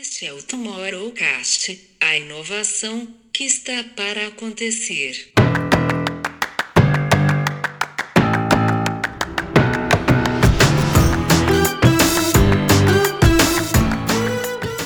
[0.00, 5.30] Este é o Tomorrowcast, a inovação que está para acontecer.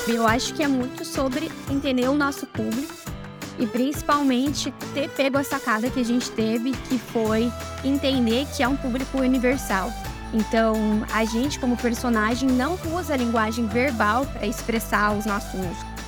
[0.09, 2.93] Eu acho que é muito sobre entender o nosso público
[3.61, 7.49] e principalmente ter pego a sacada que a gente teve, que foi
[7.85, 9.89] entender que é um público universal.
[10.35, 10.75] Então,
[11.13, 15.61] a gente, como personagem, não usa a linguagem verbal para expressar os nossos,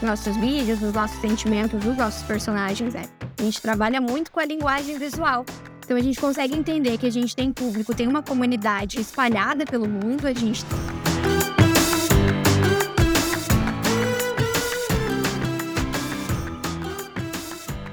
[0.03, 2.94] nossos vídeos, os nossos sentimentos, os nossos personagens.
[2.94, 3.04] Né?
[3.39, 5.44] A gente trabalha muito com a linguagem visual.
[5.85, 9.89] Então, a gente consegue entender que a gente tem público, tem uma comunidade espalhada pelo
[9.89, 10.64] mundo, a gente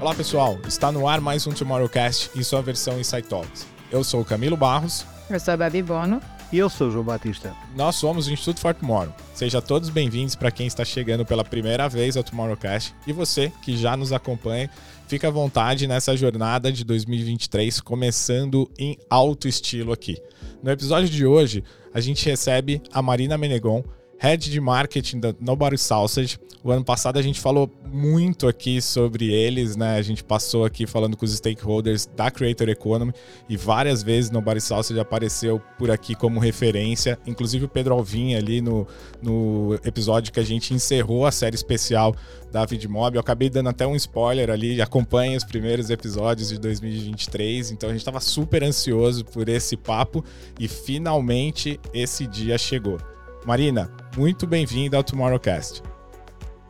[0.06, 3.66] Olá pessoal, está no ar mais um Tomorrowcast em sua versão Insight Talks.
[3.90, 5.04] Eu sou o Camilo Barros.
[5.28, 6.20] Eu sou a Babi Bono.
[6.52, 7.52] E eu sou o João Batista.
[7.74, 9.12] Nós somos o Instituto For Tomorrow.
[9.34, 12.94] Sejam todos bem-vindos para quem está chegando pela primeira vez ao Tomorrowcast.
[13.04, 14.70] E você que já nos acompanha,
[15.08, 20.16] fica à vontade nessa jornada de 2023, começando em alto estilo aqui.
[20.62, 23.82] No episódio de hoje, a gente recebe a Marina Menegon,
[24.18, 26.38] Head de Marketing da Nobody Sausage.
[26.64, 29.96] O ano passado a gente falou muito aqui sobre eles, né?
[29.96, 33.12] A gente passou aqui falando com os stakeholders da Creator Economy
[33.48, 37.18] e várias vezes Nobody Sausage apareceu por aqui como referência.
[37.26, 38.86] Inclusive o Pedro Alvim ali no,
[39.22, 42.14] no episódio que a gente encerrou a série especial
[42.50, 43.16] da Vidmob.
[43.16, 47.92] Eu acabei dando até um spoiler ali, acompanha os primeiros episódios de 2023, então a
[47.92, 50.24] gente estava super ansioso por esse papo
[50.58, 52.98] e finalmente esse dia chegou.
[53.46, 55.80] Marina, muito bem-vinda ao Tomorrowcast.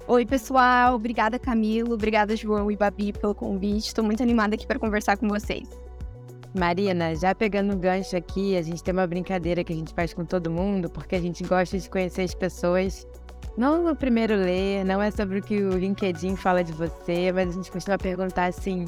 [0.07, 0.95] Oi, pessoal.
[0.95, 1.95] Obrigada, Camilo.
[1.95, 3.87] Obrigada, João e Babi, pelo convite.
[3.87, 5.67] Estou muito animada aqui para conversar com vocês.
[6.55, 10.13] Marina, já pegando o gancho aqui, a gente tem uma brincadeira que a gente faz
[10.13, 13.09] com todo mundo, porque a gente gosta de conhecer as pessoas.
[13.57, 17.49] Não no primeiro ler, não é sobre o que o LinkedIn fala de você, mas
[17.49, 18.85] a gente costuma perguntar assim: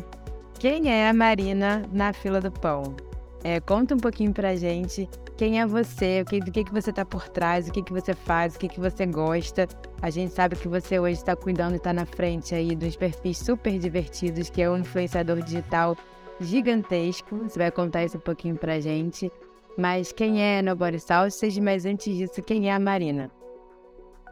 [0.59, 2.95] quem é a Marina na fila do pão?
[3.43, 7.29] É, conta um pouquinho pra gente quem é você, do que, que você tá por
[7.29, 9.69] trás, o que, que você faz, o que, que você gosta.
[10.03, 13.39] A gente sabe que você hoje está cuidando e está na frente aí dos perfis
[13.39, 15.97] super divertidos, que é um influenciador digital
[16.41, 17.37] gigantesco.
[17.37, 19.31] Você vai contar isso um pouquinho pra gente.
[19.77, 21.61] Mas quem é Nobody Sausage?
[21.61, 23.31] Mas antes disso, quem é a Marina?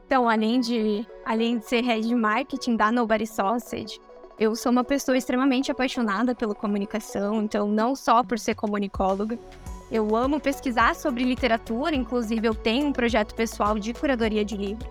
[0.05, 4.01] Então, além de, além de ser head de marketing da Nobody Sausage,
[4.41, 9.39] eu sou uma pessoa extremamente apaixonada pela comunicação, então não só por ser comunicóloga.
[9.91, 14.89] Eu amo pesquisar sobre literatura, inclusive eu tenho um projeto pessoal de curadoria de livros.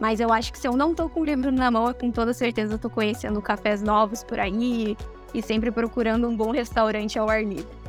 [0.00, 2.34] Mas eu acho que se eu não tô com o livro na mão, com toda
[2.34, 4.96] certeza eu tô conhecendo cafés novos por aí
[5.32, 7.83] e sempre procurando um bom restaurante ao ar livre.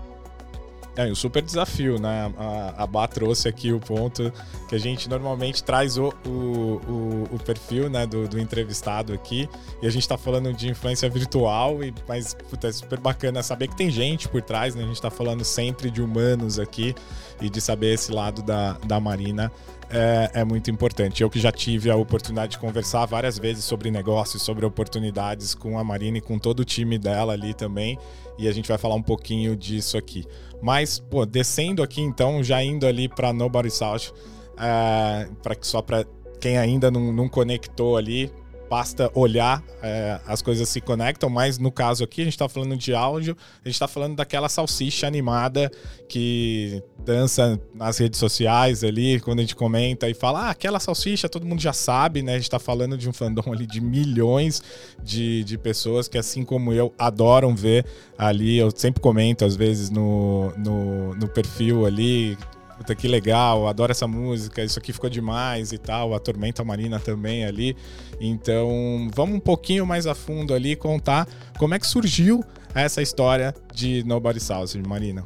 [0.95, 2.33] É um super desafio, né?
[2.37, 4.31] A, a Bá trouxe aqui o ponto
[4.69, 9.49] que a gente normalmente traz o, o, o, o perfil né, do, do, entrevistado aqui
[9.81, 13.67] e a gente está falando de influência virtual, e, mas puta, é super bacana saber
[13.67, 14.83] que tem gente por trás, né?
[14.83, 16.95] A gente está falando sempre de humanos aqui
[17.41, 19.51] e de saber esse lado da, da Marina
[19.89, 21.21] é, é, muito importante.
[21.21, 25.77] Eu que já tive a oportunidade de conversar várias vezes sobre negócios, sobre oportunidades com
[25.77, 27.97] a Marina e com todo o time dela ali também,
[28.37, 30.25] e a gente vai falar um pouquinho disso aqui.
[30.61, 34.13] Mas, pô, descendo aqui então, já indo ali para Nobody South,
[34.57, 36.05] é, pra, só para
[36.39, 38.31] quem ainda não, não conectou ali,
[38.69, 42.75] basta olhar, é, as coisas se conectam, mas no caso aqui a gente está falando
[42.75, 45.71] de áudio, a gente está falando daquela salsicha animada
[46.09, 51.29] que dança nas redes sociais ali, quando a gente comenta e fala, ah, aquela salsicha
[51.29, 52.33] todo mundo já sabe, né?
[52.33, 54.61] A gente está falando de um fandom ali de milhões
[55.03, 57.85] de, de pessoas que, assim como eu, adoram ver
[58.17, 62.37] ali, eu sempre comento às vezes no, no, no perfil ali,
[62.77, 66.99] puta que legal, adoro essa música, isso aqui ficou demais e tal, a Tormenta Marina
[66.99, 67.75] também ali.
[68.19, 71.27] Então, vamos um pouquinho mais a fundo ali contar
[71.57, 72.43] como é que surgiu
[72.73, 75.25] essa história de Nobody Sausage, Marina.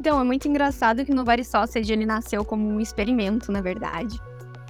[0.00, 4.20] Então, é muito engraçado que Nobody Sausage ele nasceu como um experimento, na verdade.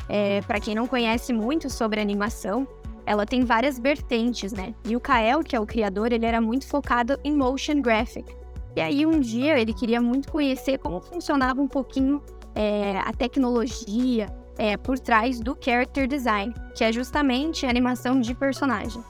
[0.08, 2.68] É, para quem não conhece muito sobre animação,
[3.06, 4.74] ela tem várias vertentes, né?
[4.84, 8.30] E o Kael, que é o criador, ele era muito focado em motion graphic,
[8.76, 12.22] e aí um dia ele queria muito conhecer como funcionava um pouquinho
[12.54, 14.26] é, a tecnologia
[14.58, 19.02] é, por trás do character design, que é justamente a animação de personagem.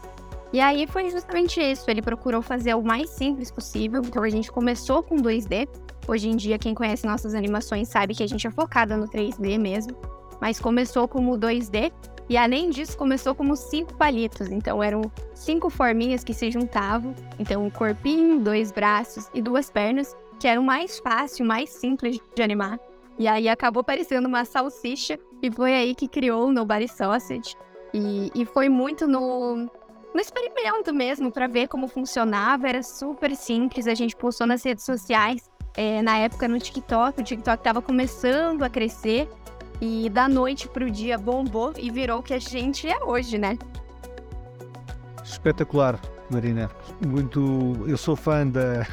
[0.52, 4.52] E aí foi justamente isso, ele procurou fazer o mais simples possível, então a gente
[4.52, 5.69] começou com 2D.
[6.06, 9.58] Hoje em dia, quem conhece nossas animações sabe que a gente é focada no 3D
[9.58, 9.96] mesmo,
[10.40, 11.93] mas começou como 2D
[12.29, 14.49] e além disso, começou como cinco palitos.
[14.49, 15.03] Então eram
[15.35, 17.15] cinco forminhas que se juntavam.
[17.38, 22.19] Então um corpinho, dois braços e duas pernas, que era o mais fácil, mais simples
[22.35, 22.79] de animar.
[23.19, 27.55] E aí acabou parecendo uma salsicha e foi aí que criou o Nobody Sausage.
[27.93, 29.71] E, e foi muito no,
[30.15, 32.69] no experimento mesmo, para ver como funcionava.
[32.69, 35.49] Era super simples, a gente postou nas redes sociais.
[35.76, 39.29] É, na época no TikTok, o TikTok estava começando a crescer.
[39.81, 43.59] E da noite pro dia bombou e virou o que a gente é hoje, né?
[45.23, 45.99] Espetacular,
[46.31, 46.71] Marina.
[47.06, 47.85] Muito.
[47.87, 48.87] Eu sou fã da,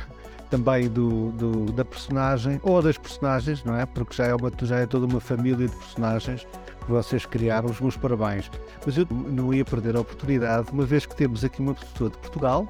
[0.49, 3.85] também do, do, da personagem, ou das personagens, não é?
[3.85, 6.47] Porque já é, uma, já é toda uma família de personagens
[6.85, 7.69] que vocês criaram.
[7.69, 8.49] Os meus parabéns.
[8.85, 12.17] Mas eu não ia perder a oportunidade, uma vez que temos aqui uma pessoa de
[12.17, 12.67] Portugal,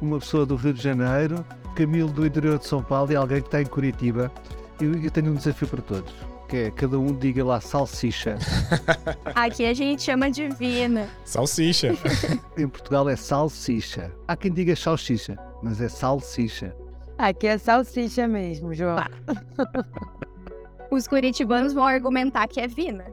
[0.00, 1.44] uma pessoa do Rio de Janeiro,
[1.74, 4.30] Camilo do interior de São Paulo e alguém que está em Curitiba.
[4.80, 8.36] Eu, eu tenho um desafio para todos que é cada um diga lá salsicha.
[9.34, 11.08] Aqui a gente chama de vina.
[11.24, 11.88] Salsicha.
[12.56, 14.12] em Portugal é salsicha.
[14.28, 16.72] Há quem diga salsicha, mas é salsicha.
[17.18, 18.98] Aqui é salsicha mesmo, João.
[18.98, 19.10] Ah.
[20.92, 23.06] Os curitibanos vão argumentar que é vina.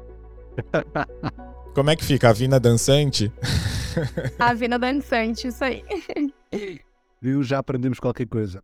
[1.73, 2.29] Como é que fica?
[2.29, 3.33] A vina dançante?
[4.37, 5.83] A vina dançante, isso aí.
[7.19, 7.41] Viu?
[7.41, 8.61] Já aprendemos qualquer coisa.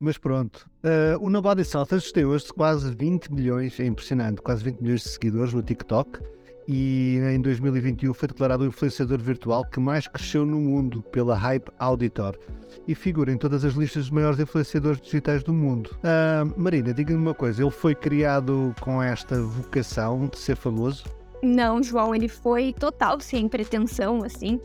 [0.00, 4.80] Mas pronto, uh, o Nobody Sausage tem hoje quase 20 milhões, é impressionante, quase 20
[4.80, 6.20] milhões de seguidores no TikTok
[6.68, 11.68] e em 2021 foi declarado o influenciador virtual que mais cresceu no mundo pela Hype
[11.80, 12.38] Auditor
[12.86, 15.90] e figura em todas as listas dos maiores influenciadores digitais do mundo.
[15.96, 21.04] Uh, Marina, diga-me uma coisa, ele foi criado com esta vocação de ser famoso?
[21.42, 24.60] Não, João, ele foi total sem pretensão, assim.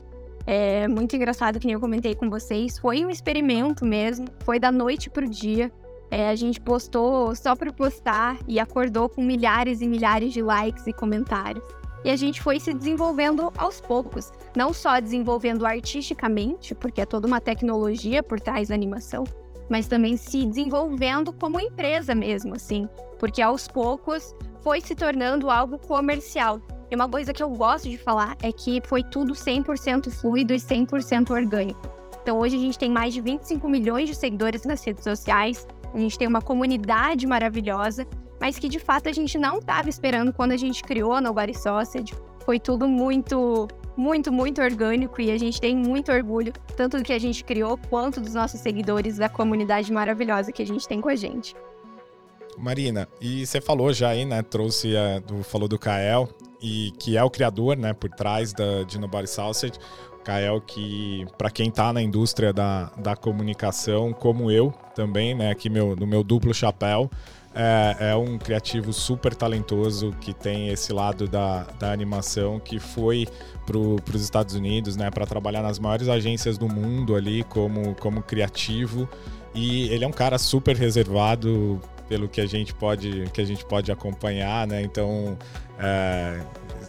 [0.45, 2.77] É muito engraçado que nem eu comentei com vocês.
[2.77, 4.27] Foi um experimento mesmo.
[4.43, 5.71] Foi da noite pro dia.
[6.11, 10.85] É, a gente postou só para postar e acordou com milhares e milhares de likes
[10.85, 11.63] e comentários.
[12.03, 17.25] E a gente foi se desenvolvendo aos poucos, não só desenvolvendo artisticamente, porque é toda
[17.25, 19.23] uma tecnologia por trás da animação,
[19.69, 25.79] mas também se desenvolvendo como empresa mesmo, assim, porque aos poucos foi se tornando algo
[25.79, 26.61] comercial.
[26.93, 30.57] E uma coisa que eu gosto de falar é que foi tudo 100% fluido e
[30.57, 31.81] 100% orgânico.
[32.21, 35.97] Então hoje a gente tem mais de 25 milhões de seguidores nas redes sociais, a
[35.97, 38.05] gente tem uma comunidade maravilhosa,
[38.39, 41.57] mas que de fato a gente não estava esperando quando a gente criou a Nobody
[41.57, 42.13] Sausage.
[42.45, 43.67] Foi tudo muito,
[43.97, 47.75] muito, muito orgânico e a gente tem muito orgulho, tanto do que a gente criou,
[47.89, 51.55] quanto dos nossos seguidores, da comunidade maravilhosa que a gente tem com a gente.
[52.55, 54.43] Marina, e você falou já aí, né?
[54.43, 56.29] Trouxe, a, do, falou do Kael,
[56.63, 59.73] e que é o criador, né, por trás da de Nobody Sausage.
[60.23, 65.69] Kael que, para quem está na indústria da, da comunicação, como eu também, né, aqui
[65.69, 67.11] meu, no meu duplo chapéu,
[67.53, 73.27] é, é, um criativo super talentoso que tem esse lado da, da animação que foi
[73.65, 78.23] para os Estados Unidos, né, para trabalhar nas maiores agências do mundo ali como, como
[78.23, 79.07] criativo.
[79.53, 83.65] E ele é um cara super reservado pelo que a gente pode, que a gente
[83.65, 84.81] pode acompanhar, né?
[84.81, 85.37] Então,
[85.79, 86.41] é,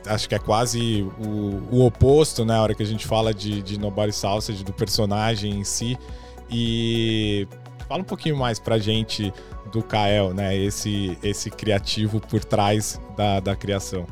[0.06, 2.58] acho que é quase o, o, oposto, né?
[2.58, 5.99] Hora que a gente fala de, de Nobody Sausage, do personagem em si.
[6.50, 7.49] E
[7.88, 9.32] fala um pouquinho mais pra gente
[9.72, 10.56] do Kael, né?
[10.56, 14.06] Esse, esse criativo por trás da, da criação.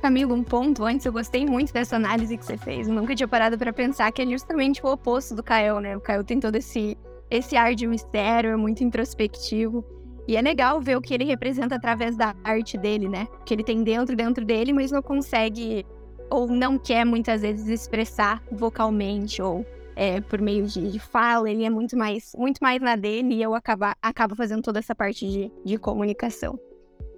[0.00, 2.88] Camilo, um ponto antes, eu gostei muito dessa análise que você fez.
[2.88, 5.96] Eu nunca tinha parado para pensar que é justamente o oposto do Kael, né?
[5.96, 6.96] O Kael tem todo esse,
[7.30, 9.84] esse ar de mistério, é muito introspectivo.
[10.28, 13.26] E é legal ver o que ele representa através da arte dele, né?
[13.46, 15.86] Que ele tem dentro, dentro dele, mas não consegue
[16.30, 19.64] ou não quer muitas vezes expressar vocalmente ou
[19.96, 21.50] é, por meio de, de, fala.
[21.50, 24.94] Ele é muito mais, muito mais na dele e eu acaba, acabo fazendo toda essa
[24.94, 26.60] parte de, de comunicação.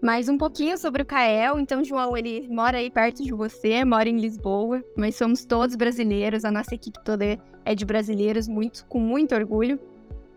[0.00, 1.58] Mais um pouquinho sobre o Kael.
[1.58, 6.44] Então, João, ele mora aí perto de você, mora em Lisboa, mas somos todos brasileiros,
[6.44, 9.80] a nossa equipe toda é de brasileiros, muito, com muito orgulho.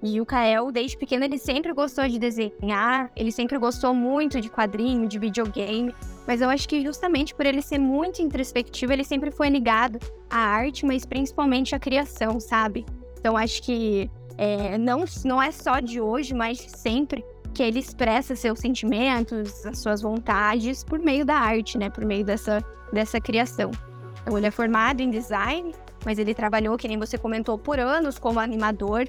[0.06, 4.50] E o Kael, desde pequeno, ele sempre gostou de desenhar, ele sempre gostou muito de
[4.50, 5.96] quadrinho, de videogame.
[6.28, 9.98] Mas eu acho que justamente por ele ser muito introspectivo, ele sempre foi ligado
[10.30, 12.86] à arte, mas principalmente à criação, sabe?
[13.18, 18.36] Então acho que é, não, não é só de hoje, mas sempre que ele expressa
[18.36, 21.90] seus sentimentos, as suas vontades por meio da arte, né?
[21.90, 23.72] Por meio dessa, dessa criação.
[24.22, 25.74] Então ele é formado em design,
[26.06, 29.08] mas ele trabalhou, que nem você comentou, por anos como animador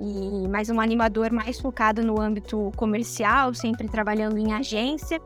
[0.00, 5.20] e mais um animador mais focado no âmbito comercial, sempre trabalhando em agência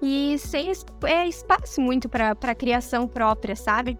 [0.00, 0.70] e sem
[1.04, 3.98] é, espaço muito para criação própria, sabe?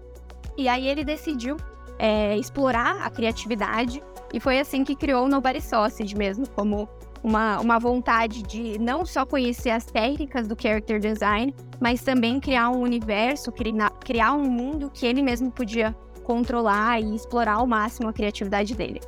[0.57, 1.57] E aí ele decidiu
[1.99, 4.03] é, explorar a criatividade
[4.33, 6.89] e foi assim que criou o Nobody Sausage mesmo, como
[7.23, 12.71] uma, uma vontade de não só conhecer as técnicas do character design, mas também criar
[12.71, 18.13] um universo, criar, um mundo que ele mesmo podia controlar e explorar ao máximo a
[18.13, 19.01] criatividade dele.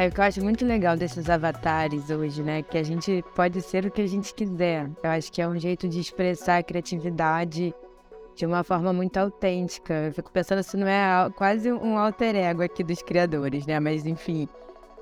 [0.00, 2.62] Ah, o que eu acho muito legal desses avatares hoje, né?
[2.62, 4.88] Que a gente pode ser o que a gente quiser.
[5.02, 7.74] Eu acho que é um jeito de expressar a criatividade
[8.36, 9.92] de uma forma muito autêntica.
[9.92, 13.80] Eu fico pensando se não é quase um alter ego aqui dos criadores, né?
[13.80, 14.48] Mas enfim,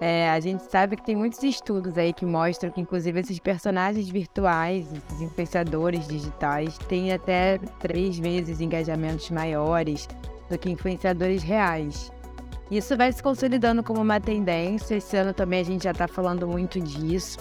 [0.01, 4.09] é, a gente sabe que tem muitos estudos aí que mostram que, inclusive, esses personagens
[4.09, 10.09] virtuais, esses influenciadores digitais, têm até três vezes engajamentos maiores
[10.49, 12.11] do que influenciadores reais.
[12.71, 14.97] Isso vai se consolidando como uma tendência.
[14.97, 17.39] Esse ano também a gente já está falando muito disso.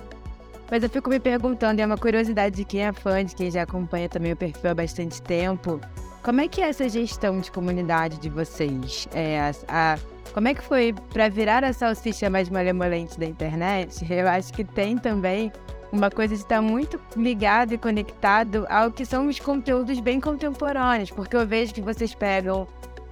[0.70, 3.52] Mas eu fico me perguntando, e é uma curiosidade de quem é fã, de quem
[3.52, 5.80] já acompanha também o perfil há bastante tempo,
[6.24, 9.08] como é que é essa gestão de comunidade de vocês?
[9.14, 9.52] É, a,
[9.94, 10.00] a,
[10.34, 14.04] como é que foi para virar a salsicha mais malemolente da internet?
[14.12, 15.52] Eu acho que tem também
[15.92, 21.12] uma coisa de estar muito ligado e conectado ao que são os conteúdos bem contemporâneos,
[21.12, 22.68] porque eu vejo que vocês pegam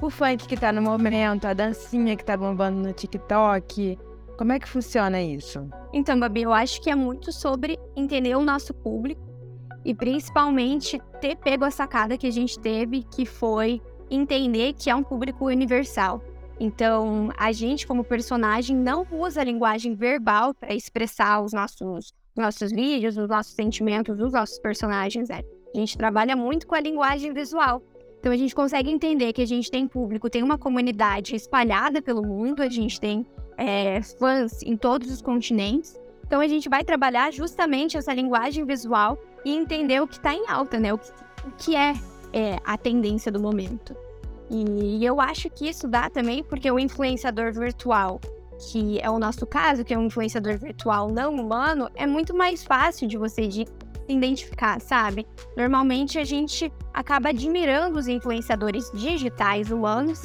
[0.05, 3.97] o funk que está no momento, a dancinha que está bombando no TikTok,
[4.37, 5.69] como é que funciona isso?
[5.93, 9.21] Então, Babi, eu acho que é muito sobre entender o nosso público
[9.85, 14.95] e principalmente ter pego a sacada que a gente teve, que foi entender que é
[14.95, 16.21] um público universal.
[16.59, 22.71] Então, a gente, como personagem, não usa a linguagem verbal para expressar os nossos, nossos
[22.71, 25.29] vídeos, os nossos sentimentos, os nossos personagens.
[25.29, 25.41] Né?
[25.73, 27.81] A gente trabalha muito com a linguagem visual.
[28.23, 32.25] Então, a gente consegue entender que a gente tem público, tem uma comunidade espalhada pelo
[32.25, 33.25] mundo, a gente tem
[33.57, 35.99] é, fãs em todos os continentes.
[36.25, 40.47] Então a gente vai trabalhar justamente essa linguagem visual e entender o que está em
[40.47, 40.93] alta, né?
[40.93, 41.11] O que,
[41.45, 41.93] o que é,
[42.31, 43.93] é, a tendência do momento.
[44.49, 48.21] E eu acho que isso dá também porque o influenciador virtual,
[48.71, 52.63] que é o nosso caso, que é um influenciador virtual não humano, é muito mais
[52.63, 53.49] fácil de você
[54.07, 55.25] identificar, sabe?
[55.55, 60.21] Normalmente a gente acaba admirando os influenciadores digitais humanos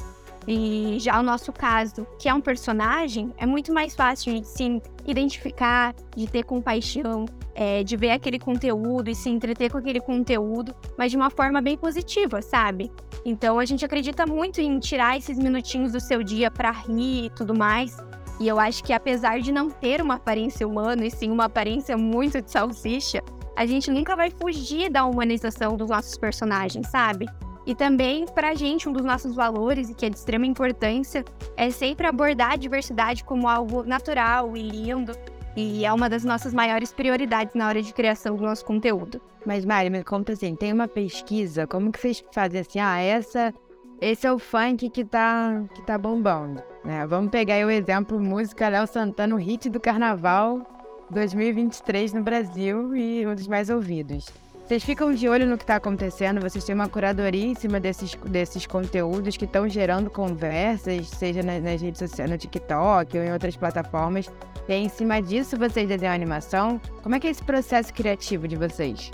[0.51, 4.81] e já o nosso caso, que é um personagem, é muito mais fácil de se
[5.07, 10.75] identificar, de ter compaixão, é, de ver aquele conteúdo e se entreter com aquele conteúdo,
[10.97, 12.91] mas de uma forma bem positiva, sabe?
[13.27, 17.31] Então a gente acredita muito em tirar esses minutinhos do seu dia para rir e
[17.31, 17.95] tudo mais.
[18.41, 21.95] E eu acho que apesar de não ter uma aparência humana e sim uma aparência
[21.97, 23.23] muito de salsicha,
[23.59, 27.27] a gente nunca vai fugir da humanização dos nossos personagens, sabe?
[27.67, 31.25] E também, para a gente, um dos nossos valores e que é de extrema importância
[31.57, 35.11] é sempre abordar a diversidade como algo natural e lindo.
[35.57, 39.21] E é uma das nossas maiores prioridades na hora de criação do nosso conteúdo.
[39.45, 42.79] Mas, Mari, me conta assim: tem uma pesquisa, como que vocês fazem assim?
[42.79, 43.53] Ah, essa,
[44.00, 46.62] esse é o funk que tá, que tá bombando.
[46.85, 47.05] Né?
[47.09, 50.78] Vamos pegar aí o exemplo: música Léo Santana, o hit do carnaval
[51.11, 54.27] 2023 no Brasil e um dos mais ouvidos.
[54.69, 58.15] Vocês ficam de olho no que está acontecendo, vocês têm uma curadoria em cima desses,
[58.27, 63.33] desses conteúdos que estão gerando conversas, seja nas, nas, redes sociais, no TikTok ou em
[63.33, 64.31] outras plataformas.
[64.69, 66.79] E aí, em cima disso, vocês desenham animação.
[67.03, 69.11] Como é que é esse processo criativo de vocês?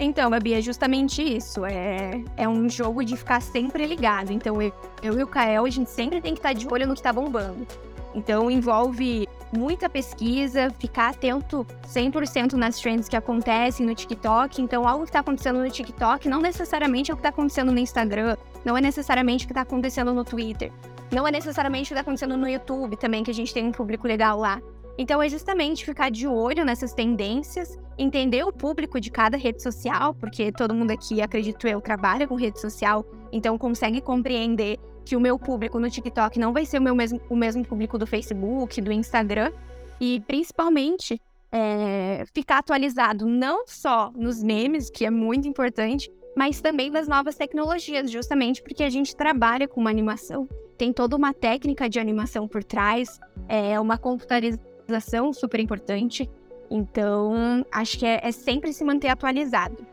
[0.00, 1.66] Então, Babi, é justamente isso.
[1.66, 4.32] É, é um jogo de ficar sempre ligado.
[4.32, 6.94] Então, eu, eu e o Kael, a gente sempre tem que estar de olho no
[6.94, 7.66] que está bombando.
[8.14, 14.60] Então, envolve muita pesquisa, ficar atento 100% nas trends que acontecem no TikTok.
[14.60, 17.78] Então, algo que está acontecendo no TikTok não necessariamente é o que está acontecendo no
[17.78, 20.72] Instagram, não é necessariamente o que está acontecendo no Twitter,
[21.12, 23.72] não é necessariamente o que está acontecendo no YouTube também, que a gente tem um
[23.72, 24.60] público legal lá.
[24.98, 30.14] Então, é justamente ficar de olho nessas tendências, entender o público de cada rede social,
[30.14, 35.20] porque todo mundo aqui, acredito eu, trabalha com rede social, então consegue compreender que o
[35.20, 38.80] meu público no TikTok não vai ser o, meu mesmo, o mesmo público do Facebook,
[38.80, 39.52] do Instagram.
[40.00, 41.22] E principalmente
[41.52, 47.36] é, ficar atualizado não só nos memes, que é muito importante, mas também das novas
[47.36, 50.48] tecnologias, justamente porque a gente trabalha com uma animação.
[50.76, 56.28] Tem toda uma técnica de animação por trás, é uma computarização super importante.
[56.68, 59.86] Então, acho que é, é sempre se manter atualizado.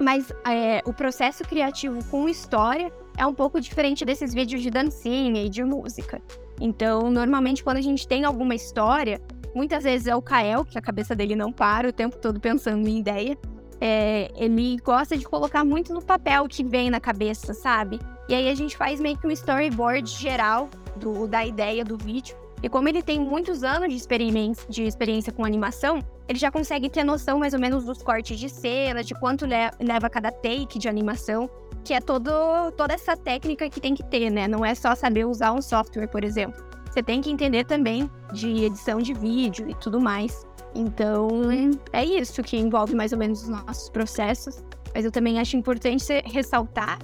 [0.00, 5.42] Mas é, o processo criativo com história é um pouco diferente desses vídeos de dancinha
[5.42, 6.20] e de música.
[6.60, 9.20] Então, normalmente, quando a gente tem alguma história,
[9.54, 12.86] muitas vezes é o Kael, que a cabeça dele não para o tempo todo pensando
[12.88, 13.36] em ideia.
[13.80, 17.98] É, ele gosta de colocar muito no papel que vem na cabeça, sabe?
[18.28, 22.36] E aí a gente faz meio que um storyboard geral do, da ideia do vídeo.
[22.62, 26.88] E como ele tem muitos anos de experiência, de experiência com animação, ele já consegue
[26.88, 30.88] ter noção mais ou menos dos cortes de cena, de quanto leva cada take de
[30.88, 31.50] animação
[31.86, 32.30] que é todo,
[32.76, 34.48] toda essa técnica que tem que ter, né?
[34.48, 36.60] Não é só saber usar um software, por exemplo.
[36.90, 40.44] Você tem que entender também de edição de vídeo e tudo mais.
[40.74, 41.28] Então,
[41.92, 44.64] é isso que envolve mais ou menos os nossos processos.
[44.92, 46.98] Mas eu também acho importante ressaltar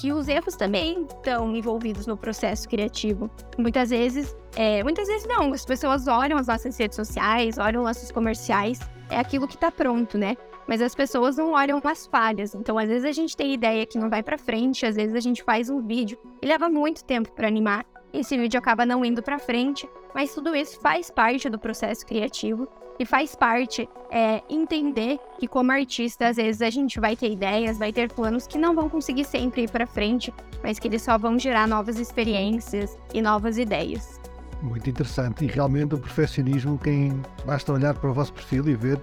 [0.00, 3.28] que os erros também estão envolvidos no processo criativo.
[3.58, 8.12] Muitas vezes, é, muitas vezes não, as pessoas olham as nossas redes sociais, olham nossos
[8.12, 8.78] comerciais,
[9.10, 10.36] é aquilo que está pronto, né?
[10.68, 12.54] Mas as pessoas não olham as falhas.
[12.54, 15.20] Então, às vezes a gente tem ideia que não vai para frente, às vezes a
[15.20, 19.22] gente faz um vídeo e leva muito tempo para animar, esse vídeo acaba não indo
[19.22, 25.18] para frente, mas tudo isso faz parte do processo criativo e faz parte é, entender
[25.38, 28.74] que como artista às vezes a gente vai ter ideias, vai ter planos que não
[28.74, 30.32] vão conseguir sempre ir para frente,
[30.62, 34.18] mas que eles só vão gerar novas experiências e novas ideias.
[34.62, 39.00] Muito interessante e realmente o perfeccionismo, quem basta olhar para o vosso perfil e ver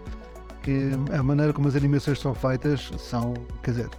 [0.65, 3.89] que a maneira como as animações são feitas são, quer dizer,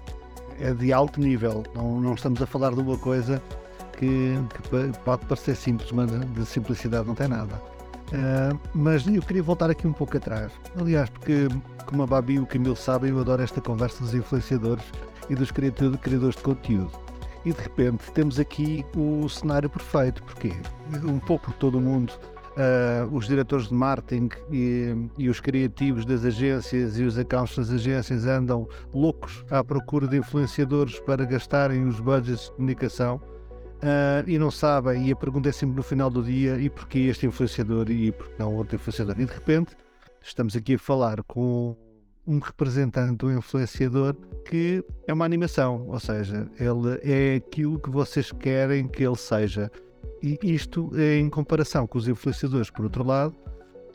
[0.58, 1.62] é de alto nível.
[1.73, 3.40] Não, não estamos a falar de uma coisa
[3.96, 7.54] que, que pode parecer simples, mas de simplicidade não tem nada.
[8.06, 10.50] Uh, mas eu queria voltar aqui um pouco atrás.
[10.76, 11.46] Aliás, porque,
[11.87, 14.85] como a Babi e o Camilo sabem, eu adoro esta conversa dos influenciadores
[15.30, 16.90] e dos criadores de conteúdo.
[17.44, 20.52] E de repente temos aqui o cenário perfeito, porque
[21.04, 22.12] um pouco todo mundo,
[22.57, 27.71] uh, os diretores de marketing e, e, os criativos das agências e os accounts das
[27.71, 33.21] agências andam loucos à procura de influenciadores para gastarem os budgets de comunicação
[33.77, 37.01] Uh, e não sabem, e a pergunta é sempre no final do dia: e porquê
[37.01, 39.21] este influenciador e porquê não outro influenciador?
[39.21, 39.77] E de repente
[40.23, 41.77] estamos aqui a falar com
[42.27, 48.33] um representante um influenciador que é uma animação, ou seja, ele é aquilo que vocês
[48.33, 49.71] querem que ele seja.
[50.26, 53.35] E isto em comparação com os influenciadores, por outro lado,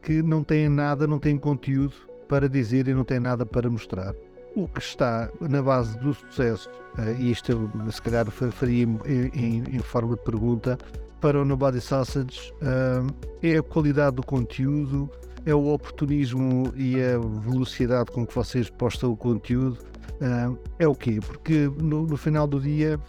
[0.01, 1.93] que não têm nada, não têm conteúdo
[2.29, 4.15] para dizer e não têm nada para mostrar
[4.55, 9.79] o que está na base do sucesso, uh, e isto se calhar faria em, em,
[9.79, 10.77] forma de pergunta,
[11.19, 15.09] para o Nobody Sausage uh, é a qualidade do conteúdo,
[15.45, 19.77] é o oportunismo e a velocidade com que vocês postam o conteúdo,
[20.19, 21.19] uh, é o quê?
[21.25, 22.99] Porque no, no, final do dia,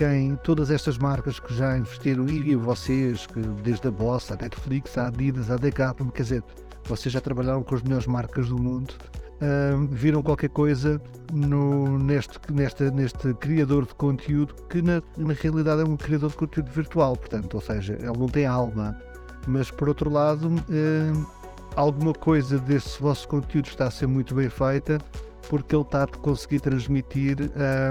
[0.00, 4.96] quem todas estas marcas que já investiram, e, vocês, que desde a Bossa, a Netflix,
[4.96, 6.44] a Adidas, a Decathlon, quer dizer,
[6.84, 8.94] vocês já trabalharam com as melhores marcas do mundo,
[9.42, 10.98] uh, viram qualquer coisa
[11.30, 16.36] no, neste, neste, neste criador de conteúdo que na, na realidade é um criador de
[16.36, 18.98] conteúdo virtual, portanto, ou seja, ele não tem alma,
[19.46, 21.26] mas por outro lado, uh,
[21.76, 24.98] alguma coisa desse vosso conteúdo está a ser muito bem feita
[25.50, 27.36] porque ele está a conseguir transmitir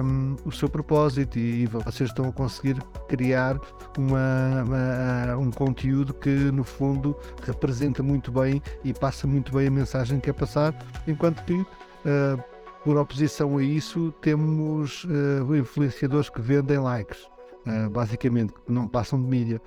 [0.01, 3.59] um, o seu propósito e, vocês estão a conseguir criar
[3.97, 9.71] uma, uma, um conteúdo que no fundo representa muito bem e passa muito bem a
[9.71, 10.73] mensagem que quer passar,
[11.05, 12.41] enquanto que uh,
[12.85, 17.25] por oposição a isso temos uh, influenciadores que vendem likes,
[17.67, 19.61] uh, basicamente, que não passam de mídia.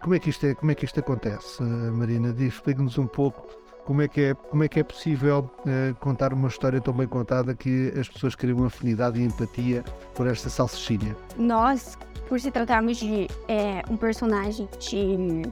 [0.00, 2.34] como, é que isto é, como é que isto acontece, Marina?
[2.38, 3.48] Explique-nos um pouco
[3.88, 7.06] como é que é, como é, que é possível uh, contar uma história tão bem
[7.06, 9.82] contada que as pessoas criam afinidade e empatia
[10.14, 11.16] por esta salsichinha?
[11.38, 11.96] Nós,
[12.28, 15.42] por se tratarmos de é, um personagem de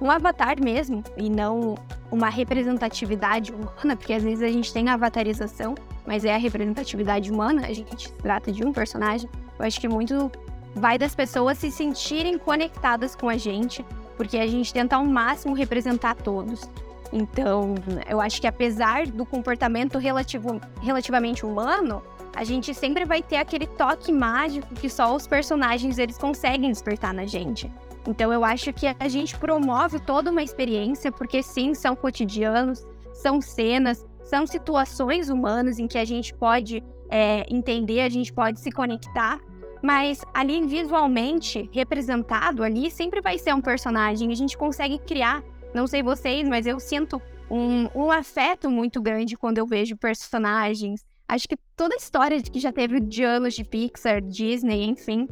[0.00, 1.74] um avatar mesmo e não
[2.10, 5.74] uma representatividade humana, porque às vezes a gente tem a avatarização,
[6.06, 9.28] mas é a representatividade humana, a gente trata de um personagem.
[9.58, 10.32] Eu acho que muito
[10.74, 13.84] vai das pessoas se sentirem conectadas com a gente,
[14.16, 16.66] porque a gente tenta ao máximo representar todos.
[17.12, 17.74] Então,
[18.08, 22.02] eu acho que apesar do comportamento relativo, relativamente humano,
[22.34, 27.12] a gente sempre vai ter aquele toque mágico que só os personagens eles conseguem despertar
[27.12, 27.70] na gente.
[28.08, 33.40] Então, eu acho que a gente promove toda uma experiência, porque sim, são cotidianos, são
[33.40, 38.72] cenas, são situações humanas em que a gente pode é, entender, a gente pode se
[38.72, 39.38] conectar.
[39.82, 44.30] Mas ali visualmente representado ali sempre vai ser um personagem.
[44.30, 45.42] A gente consegue criar
[45.74, 51.04] não sei vocês, mas eu sinto um, um afeto muito grande quando eu vejo personagens.
[51.28, 55.28] Acho que toda a história que já teve de anos de Pixar, Disney, enfim,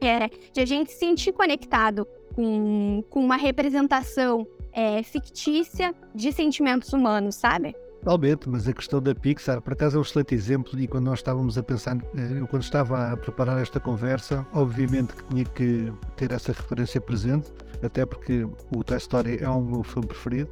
[0.00, 6.92] é de a gente se sentir conectado com, com uma representação é, fictícia de sentimentos
[6.92, 7.74] humanos, sabe?
[8.00, 11.18] Totalmente, mas a questão da Pixar, por acaso é um excelente exemplo, e quando nós
[11.18, 15.92] estávamos a pensar, eh, eu quando estava a preparar esta conversa, obviamente que tinha que
[16.16, 20.50] ter essa referência presente, até porque o Toy Story é o meu filme preferido,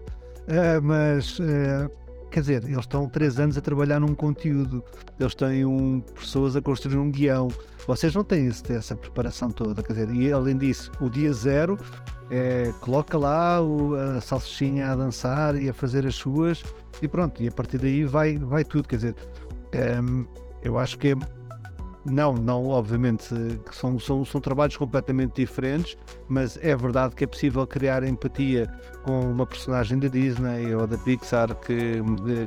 [0.48, 1.90] uh, mas uh,
[2.36, 4.84] quer dizer, eles estão três anos a trabalhar num conteúdo,
[5.18, 7.48] eles têm um, pessoas a construir um guião,
[7.86, 11.78] vocês não têm essa preparação toda, quer dizer, e além disso, o dia zero
[12.30, 16.62] é, coloca lá o, a salsichinha a dançar e a fazer as suas
[17.00, 19.14] e pronto, e a partir daí vai, vai tudo, quer dizer,
[20.02, 20.26] um,
[20.62, 21.14] eu acho que é,
[22.10, 23.24] não, não, obviamente,
[23.72, 25.96] são, são, são trabalhos completamente diferentes,
[26.28, 28.72] mas é verdade que é possível criar empatia
[29.04, 32.00] com uma personagem da Disney ou da Pixar que,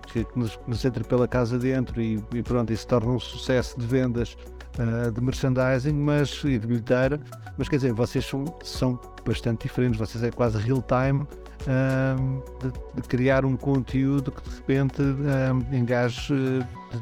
[0.08, 3.80] que, que nos, nos entra pela casa dentro e, e pronto, se torna um sucesso
[3.80, 4.38] de vendas
[4.80, 7.20] uh, de merchandising mas, e de bilheteira,
[7.58, 13.02] mas quer dizer, vocês são, são bastante diferentes, vocês é quase real time uh, de,
[13.02, 16.34] de, criar um conteúdo que de repente uh, engaje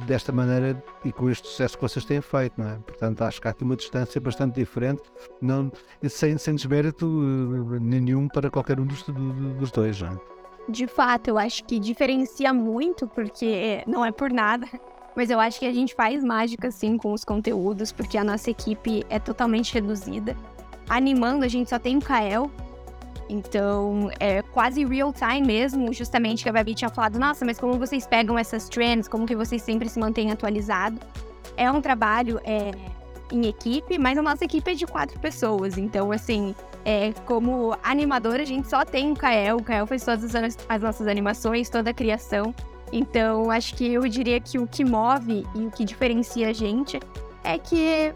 [0.06, 2.76] desta maneira e com este sucesso que vocês têm feito, não é?
[2.76, 5.04] Portanto, acho que há aqui uma distância bastante diferente,
[5.42, 5.72] não,
[6.10, 7.06] sem, sem desmérito
[7.80, 10.38] nenhum para qualquer um dos, dos dois, não é?
[10.70, 14.68] de fato, eu acho que diferencia muito, porque não é por nada,
[15.18, 18.52] mas eu acho que a gente faz mágica sim com os conteúdos, porque a nossa
[18.52, 20.38] equipe é totalmente reduzida.
[20.88, 22.52] Animando, a gente só tem o Kael,
[23.28, 27.80] então é quase real time mesmo, justamente que a Babi tinha falado, nossa, mas como
[27.80, 31.00] vocês pegam essas trends, como que vocês sempre se mantêm atualizados?
[31.58, 32.70] É um trabalho é,
[33.32, 36.54] em equipe, mas a nossa equipe é de quatro pessoas, então assim,
[36.86, 39.58] é, como animadora, a gente só tem o Kael.
[39.58, 42.54] O Kael faz todas as, as nossas animações, toda a criação.
[42.92, 47.00] Então, acho que eu diria que o que move e o que diferencia a gente
[47.44, 48.14] é que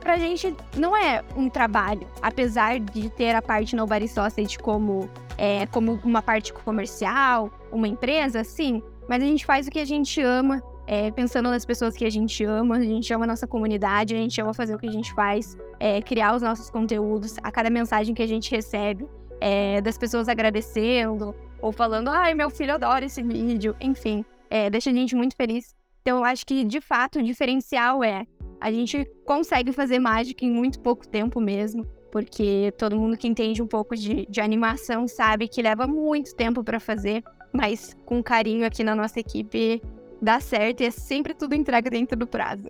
[0.00, 5.66] pra gente não é um trabalho, apesar de ter a parte Nobody Sausage como, é,
[5.66, 10.20] como uma parte comercial, uma empresa, sim, mas a gente faz o que a gente
[10.20, 14.14] ama, é, pensando nas pessoas que a gente ama, a gente ama a nossa comunidade,
[14.14, 17.50] a gente ama fazer o que a gente faz, é, criar os nossos conteúdos, a
[17.50, 19.08] cada mensagem que a gente recebe,
[19.40, 24.90] é, das pessoas agradecendo, ou falando, ai, meu filho adora esse vídeo, enfim, é, deixa
[24.90, 25.74] a gente muito feliz.
[26.02, 28.26] Então, eu acho que, de fato, o diferencial é
[28.60, 33.62] a gente consegue fazer mágica em muito pouco tempo mesmo, porque todo mundo que entende
[33.62, 38.66] um pouco de, de animação sabe que leva muito tempo para fazer, mas com carinho
[38.66, 39.82] aqui na nossa equipe
[40.20, 42.68] dá certo e é sempre tudo entregue dentro do prazo.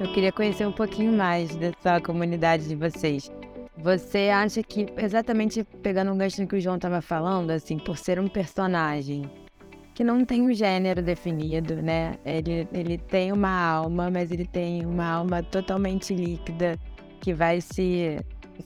[0.00, 3.32] Eu queria conhecer um pouquinho mais dessa comunidade de vocês.
[3.76, 8.20] Você acha que, exatamente pegando um gancho que o João estava falando, assim, por ser
[8.20, 9.28] um personagem
[9.94, 12.14] que não tem um gênero definido, né?
[12.24, 16.78] Ele, ele tem uma alma, mas ele tem uma alma totalmente líquida
[17.20, 18.18] que vai se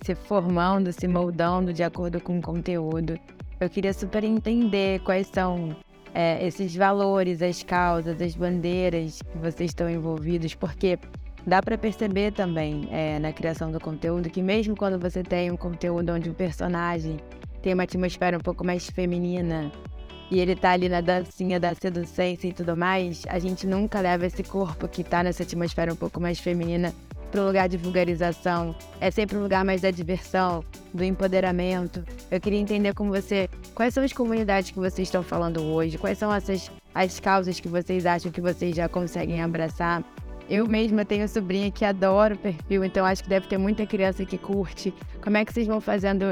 [0.03, 3.19] se formando, se moldando de acordo com o conteúdo.
[3.61, 5.77] Eu queria super entender quais são
[6.15, 10.99] é, esses valores, as causas, as bandeiras que vocês estão envolvidos, porque
[11.47, 15.57] dá para perceber também é, na criação do conteúdo que mesmo quando você tem um
[15.57, 17.17] conteúdo onde o personagem
[17.63, 19.71] tem uma atmosfera um pouco mais feminina
[20.31, 24.27] e ele tá ali na dancinha da seducência e tudo mais, a gente nunca leva
[24.27, 26.93] esse corpo que tá nessa atmosfera um pouco mais feminina
[27.31, 32.05] para o lugar de vulgarização, é sempre um lugar mais da diversão, do empoderamento.
[32.31, 36.19] Eu queria entender com você quais são as comunidades que vocês estão falando hoje, quais
[36.19, 40.05] são essas as causas que vocês acham que vocês já conseguem abraçar.
[40.49, 44.25] Eu mesma tenho sobrinha que adora o perfil, então acho que deve ter muita criança
[44.25, 44.93] que curte.
[45.23, 46.25] Como é que vocês vão fazendo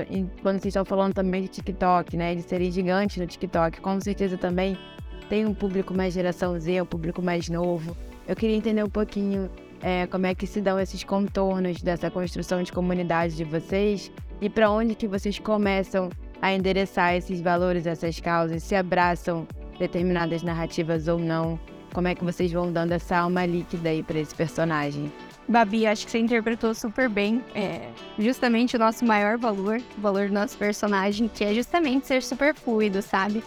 [0.42, 2.34] quando vocês estão falando também de TikTok, né?
[2.34, 3.80] De serem gigantes no TikTok.
[3.80, 4.76] Com certeza também
[5.28, 7.96] tem um público mais geração Z, um público mais novo.
[8.26, 9.48] Eu queria entender um pouquinho
[9.80, 14.50] é, como é que se dão esses contornos dessa construção de comunidade de vocês e
[14.50, 16.10] para onde que vocês começam
[16.42, 19.46] a endereçar esses valores, essas causas, se abraçam
[19.78, 21.58] determinadas narrativas ou não.
[21.92, 25.12] Como é que vocês vão dando essa alma líquida aí para esse personagem?
[25.48, 27.44] Babi, acho que você interpretou super bem.
[27.54, 32.22] É, justamente o nosso maior valor, o valor do nosso personagem, que é justamente ser
[32.22, 33.42] super fluido, sabe?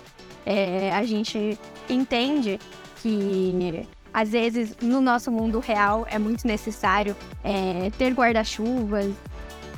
[0.46, 1.58] É, a gente
[1.90, 2.60] entende
[3.02, 9.12] que às vezes, no nosso mundo real, é muito necessário é, ter guarda-chuvas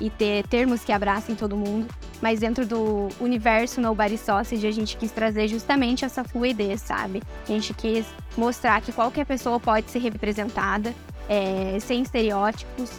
[0.02, 1.88] e ter termos que abracem todo mundo.
[2.22, 7.22] Mas dentro do universo Nobody Sausage, a gente quis trazer justamente essa fluidez, sabe?
[7.48, 8.06] A gente quis
[8.38, 10.94] mostrar que qualquer pessoa pode ser representada,
[11.28, 12.92] é, sem estereótipos,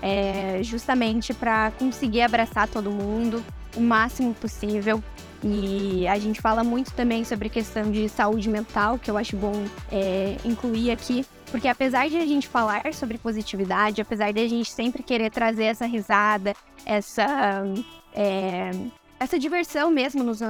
[0.00, 3.42] é, justamente para conseguir abraçar todo mundo
[3.76, 5.02] o máximo possível.
[5.42, 9.52] E a gente fala muito também sobre questão de saúde mental, que eu acho bom
[9.92, 14.70] é, incluir aqui, porque apesar de a gente falar sobre positividade, apesar de a gente
[14.72, 16.54] sempre querer trazer essa risada,
[16.86, 17.62] essa,
[18.14, 18.70] é,
[19.20, 20.40] essa diversão mesmo nos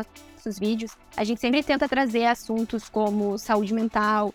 [0.45, 4.35] nossos vídeos, a gente sempre tenta trazer assuntos como saúde mental,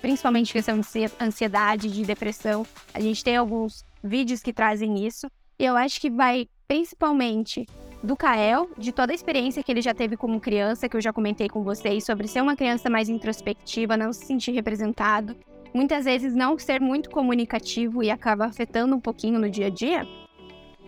[0.00, 0.86] principalmente questão de
[1.20, 2.66] ansiedade, de depressão.
[2.92, 5.28] A gente tem alguns vídeos que trazem isso.
[5.58, 7.66] E eu acho que vai principalmente
[8.02, 11.12] do Kael, de toda a experiência que ele já teve como criança, que eu já
[11.12, 15.36] comentei com vocês, sobre ser uma criança mais introspectiva, não se sentir representado,
[15.72, 20.06] muitas vezes não ser muito comunicativo e acaba afetando um pouquinho no dia a dia.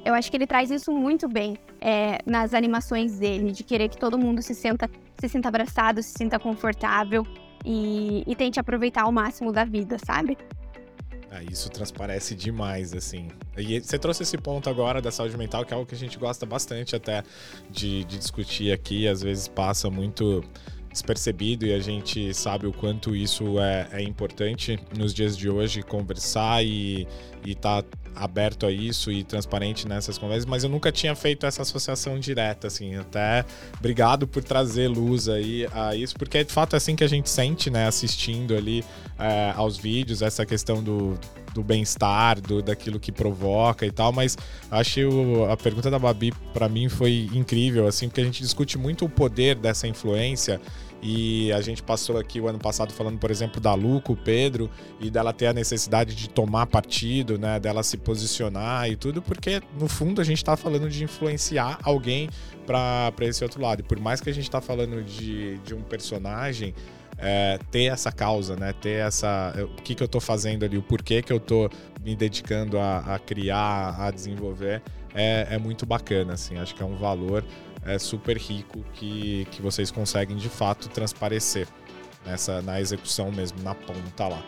[0.07, 3.99] Eu acho que ele traz isso muito bem é, nas animações dele, de querer que
[3.99, 4.89] todo mundo se sinta,
[5.19, 7.27] se sinta abraçado, se sinta confortável
[7.65, 10.39] e, e tente aproveitar ao máximo da vida, sabe?
[11.29, 13.27] Ah, isso transparece demais, assim.
[13.59, 16.17] E você trouxe esse ponto agora da saúde mental, que é algo que a gente
[16.21, 17.25] gosta bastante até
[17.69, 20.41] de, de discutir aqui, às vezes passa muito
[20.97, 25.83] despercebido e a gente sabe o quanto isso é, é importante nos dias de hoje,
[25.83, 27.07] conversar e
[27.45, 31.61] estar tá aberto a isso e transparente nessas conversas, mas eu nunca tinha feito essa
[31.61, 33.45] associação direta, assim, até
[33.79, 37.29] obrigado por trazer luz aí a isso, porque de fato é assim que a gente
[37.29, 38.83] sente, né, assistindo ali
[39.19, 41.19] é, aos vídeos, essa questão do,
[41.53, 44.37] do bem-estar, do, daquilo que provoca e tal, mas
[44.71, 49.05] acho a pergunta da Babi para mim foi incrível, assim, porque a gente discute muito
[49.05, 50.59] o poder dessa influência
[51.03, 54.17] e a gente passou aqui o ano passado falando, por exemplo, da Lu com o
[54.17, 57.61] Pedro e dela ter a necessidade de tomar partido, né?
[57.61, 62.29] Dela se posicionar e tudo, porque no fundo a gente está falando de influenciar alguém
[62.67, 63.81] para esse outro lado.
[63.81, 66.75] E por mais que a gente está falando de, de um personagem,
[67.19, 68.73] é, ter essa causa, né?
[68.73, 69.55] Ter essa.
[69.79, 71.71] O que, que eu estou fazendo ali, o porquê que eu estou
[72.03, 74.83] me dedicando a, a criar, a desenvolver,
[75.15, 76.59] é, é muito bacana, assim.
[76.59, 77.45] Acho que é um valor
[77.87, 81.69] é, super rico que, que vocês conseguem de fato transparecer
[82.25, 84.45] nessa, na execução mesmo, na ponta lá.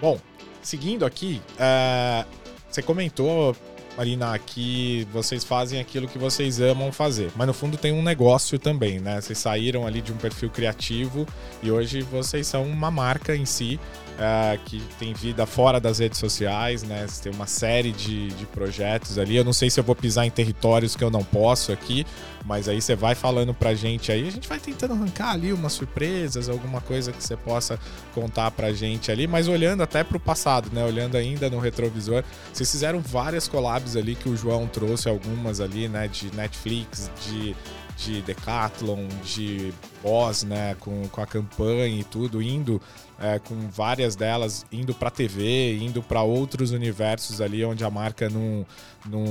[0.00, 0.18] Bom,
[0.60, 2.24] seguindo aqui, é,
[2.68, 3.54] você comentou,
[3.96, 8.58] Marina, que vocês fazem aquilo que vocês amam fazer, mas no fundo tem um negócio
[8.58, 9.20] também, né?
[9.20, 11.26] Vocês saíram ali de um perfil criativo
[11.62, 13.78] e hoje vocês são uma marca em si
[14.20, 17.06] uh, que tem vida fora das redes sociais, né?
[17.22, 19.36] Tem uma série de, de projetos ali.
[19.36, 22.06] Eu não sei se eu vou pisar em territórios que eu não posso aqui,
[22.44, 25.72] mas aí você vai falando pra gente aí, a gente vai tentando arrancar ali umas
[25.72, 27.78] surpresas, alguma coisa que você possa
[28.14, 30.84] contar pra gente ali, mas olhando até pro passado, né?
[30.84, 35.88] Olhando ainda no retrovisor, vocês fizeram várias collabs ali que o João trouxe algumas ali,
[35.88, 36.06] né?
[36.06, 37.56] De Netflix, de
[38.04, 42.80] de Decathlon, de Boss, né, com, com a campanha e tudo, indo
[43.20, 48.30] é, com várias delas indo para TV, indo para outros universos ali onde a marca
[48.30, 48.66] não,
[49.06, 49.24] não,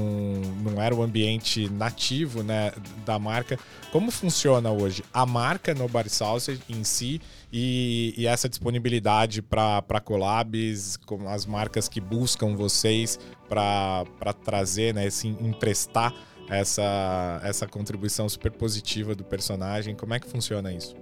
[0.63, 2.71] não era o ambiente nativo né,
[3.03, 3.57] da marca.
[3.91, 7.19] Como funciona hoje a marca no Bar Sausage em si
[7.51, 14.05] e, e essa disponibilidade para collabs, com as marcas que buscam vocês para
[14.45, 16.13] trazer, né, assim, emprestar
[16.47, 19.95] essa, essa contribuição super positiva do personagem.
[19.95, 20.95] Como é que funciona isso?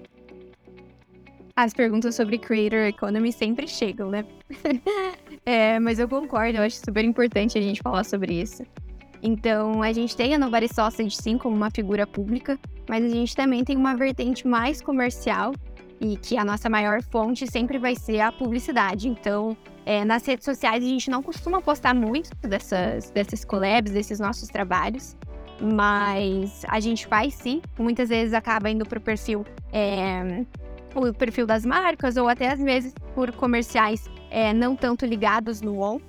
[1.57, 4.23] As perguntas sobre Creator Economy sempre chegam, né?
[5.43, 8.63] é, mas eu concordo, eu acho super importante a gente falar sobre isso.
[9.23, 13.35] Então, a gente tem a Nobody Sausage sim como uma figura pública, mas a gente
[13.35, 15.51] também tem uma vertente mais comercial
[15.99, 19.07] e que a nossa maior fonte sempre vai ser a publicidade.
[19.07, 24.19] Então, é, nas redes sociais a gente não costuma postar muito dessas, dessas collabs, desses
[24.19, 25.17] nossos trabalhos,
[25.59, 27.63] mas a gente faz sim.
[27.79, 29.43] Muitas vezes acaba indo para o perfil,
[29.73, 30.45] é,
[31.01, 35.81] o perfil das marcas, ou até às vezes por comerciais é, não tanto ligados no
[35.81, 35.99] on.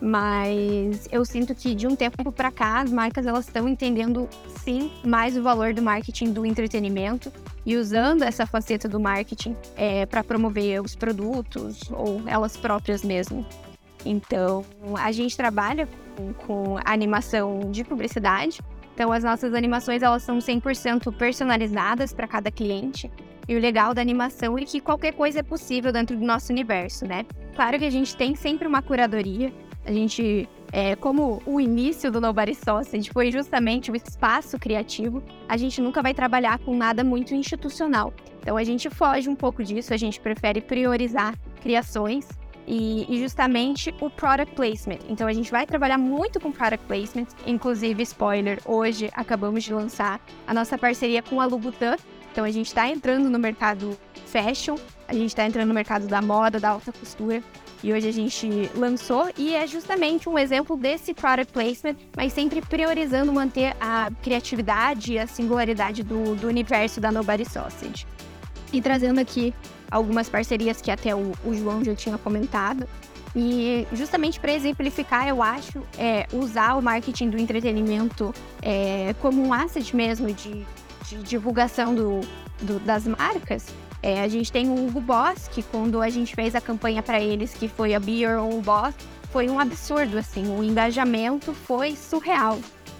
[0.00, 4.28] Mas eu sinto que de um tempo para cá as marcas elas estão entendendo
[4.62, 7.32] sim mais o valor do marketing do entretenimento
[7.64, 13.46] e usando essa faceta do marketing é, para promover os produtos ou elas próprias mesmo.
[14.04, 14.64] Então
[14.98, 18.58] a gente trabalha com, com animação de publicidade
[18.94, 23.10] então, as nossas animações elas são 100% personalizadas para cada cliente.
[23.48, 27.06] E o legal da animação é que qualquer coisa é possível dentro do nosso universo,
[27.06, 27.26] né?
[27.54, 29.52] Claro que a gente tem sempre uma curadoria.
[29.84, 35.56] A gente, é, como o início do Nobody Sausage foi justamente o espaço criativo, a
[35.58, 38.14] gente nunca vai trabalhar com nada muito institucional.
[38.40, 42.28] Então a gente foge um pouco disso, a gente prefere priorizar criações
[42.66, 44.98] e, e, justamente o product placement.
[45.08, 50.20] Então a gente vai trabalhar muito com product placement, inclusive spoiler, hoje acabamos de lançar
[50.46, 51.96] a nossa parceria com a Louboutin.
[52.34, 54.74] Então a gente está entrando no mercado fashion,
[55.06, 57.40] a gente está entrando no mercado da moda, da alta costura.
[57.80, 62.60] E hoje a gente lançou e é justamente um exemplo desse product placement, mas sempre
[62.60, 68.04] priorizando manter a criatividade e a singularidade do, do universo da Nobody Sausage.
[68.72, 69.54] E trazendo aqui
[69.88, 72.88] algumas parcerias que até o, o João já tinha comentado.
[73.36, 79.52] E justamente para exemplificar, eu acho, é, usar o marketing do entretenimento é, como um
[79.52, 80.66] asset mesmo de,
[81.08, 82.20] de divulgação do,
[82.60, 83.66] do, das marcas.
[84.02, 87.20] É, a gente tem o Hugo Boss, que quando a gente fez a campanha para
[87.20, 88.94] eles, que foi a Be Your Own Boss,
[89.30, 92.58] foi um absurdo, assim, o engajamento foi surreal.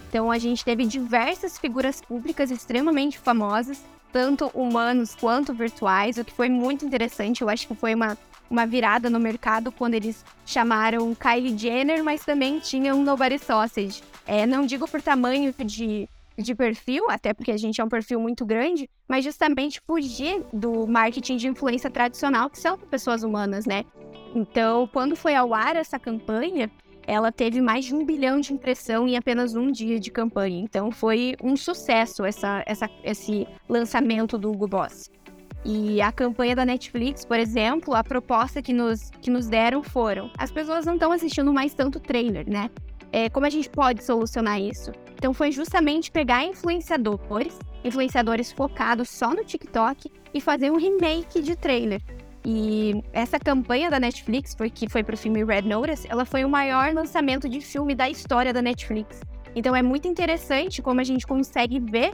[0.08, 3.82] Então a gente teve diversas figuras públicas extremamente famosas
[4.14, 7.42] tanto humanos quanto virtuais, o que foi muito interessante.
[7.42, 8.16] Eu acho que foi uma,
[8.48, 14.04] uma virada no mercado quando eles chamaram Kylie Jenner, mas também tinha um Nobody Sausage.
[14.24, 18.20] É, não digo por tamanho de, de perfil, até porque a gente é um perfil
[18.20, 23.85] muito grande, mas justamente fugir do marketing de influência tradicional, que são pessoas humanas, né?
[24.35, 26.70] Então, quando foi ao ar essa campanha,
[27.07, 30.61] ela teve mais de um bilhão de impressão em apenas um dia de campanha.
[30.61, 35.11] Então foi um sucesso essa, essa, esse lançamento do Hugo Boss.
[35.64, 40.31] E a campanha da Netflix, por exemplo, a proposta que nos, que nos deram foram:
[40.37, 42.70] as pessoas não estão assistindo mais tanto trailer, né?
[43.11, 44.92] É, como a gente pode solucionar isso?
[45.24, 51.56] Então foi justamente pegar influenciadores, influenciadores focados só no TikTok e fazer um remake de
[51.56, 52.02] trailer.
[52.44, 56.48] E essa campanha da Netflix, foi, que foi pro filme Red Notice, ela foi o
[56.50, 59.18] maior lançamento de filme da história da Netflix.
[59.56, 62.12] Então é muito interessante como a gente consegue ver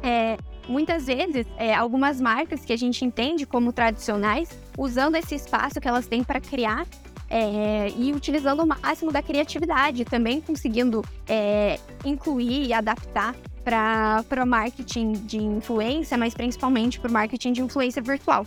[0.00, 0.36] é,
[0.68, 5.88] muitas vezes é, algumas marcas que a gente entende como tradicionais usando esse espaço que
[5.88, 6.86] elas têm para criar
[7.34, 14.46] é, e utilizando o máximo da criatividade, também conseguindo é, incluir e adaptar para o
[14.46, 18.46] marketing de influência, mas principalmente para o marketing de influência virtual.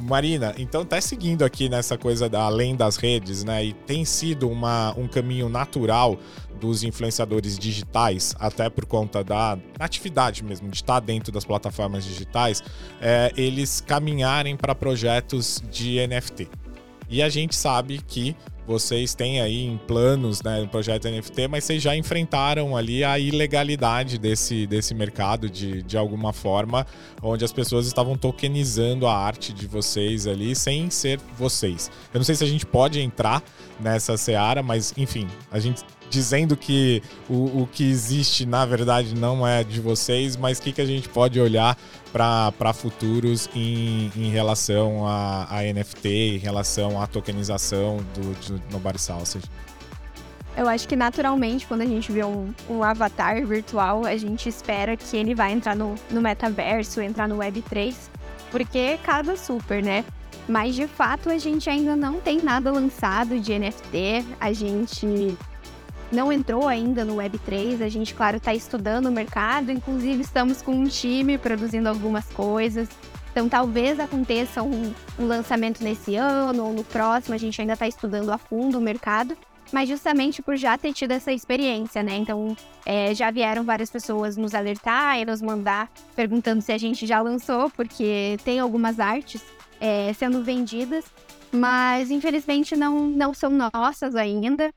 [0.00, 3.64] Marina, então tá seguindo aqui nessa coisa da além das redes, né?
[3.64, 6.18] E tem sido uma, um caminho natural
[6.58, 12.62] dos influenciadores digitais, até por conta da atividade mesmo, de estar dentro das plataformas digitais,
[13.00, 16.48] é, eles caminharem para projetos de NFT.
[17.08, 21.64] E a gente sabe que vocês têm aí em planos, né, o projeto NFT, mas
[21.64, 26.84] vocês já enfrentaram ali a ilegalidade desse, desse mercado de, de alguma forma,
[27.22, 31.90] onde as pessoas estavam tokenizando a arte de vocês ali sem ser vocês.
[32.12, 33.42] Eu não sei se a gente pode entrar
[33.78, 39.46] nessa seara, mas enfim, a gente dizendo que o, o que existe na verdade não
[39.46, 41.76] é de vocês, mas o que, que a gente pode olhar
[42.12, 49.00] para futuros em, em relação a, a, NFT, em relação à tokenização do, do Nobody
[49.00, 49.44] Sausage?
[50.56, 54.96] Eu acho que naturalmente, quando a gente vê um, um, avatar virtual, a gente espera
[54.96, 57.94] que ele vai entrar no, no metaverso, entrar no Web3,
[58.50, 60.02] porque casa super, né?
[60.48, 64.24] Mas de fato a gente ainda não tem nada lançado de NFT.
[64.40, 65.36] A gente
[66.10, 67.82] não entrou ainda no Web3.
[67.82, 72.88] A gente, claro, está estudando o mercado, inclusive estamos com um time produzindo algumas coisas.
[73.30, 77.86] Então, talvez aconteça um, um lançamento nesse ano ou no próximo, a gente ainda está
[77.86, 79.36] estudando a fundo o mercado,
[79.70, 82.16] mas justamente por já ter tido essa experiência, né?
[82.16, 87.06] Então, é, já vieram várias pessoas nos alertar e nos mandar perguntando se a gente
[87.06, 89.44] já lançou, porque tem algumas artes
[89.78, 91.04] é, sendo vendidas,
[91.52, 94.72] mas infelizmente não, não são nossas ainda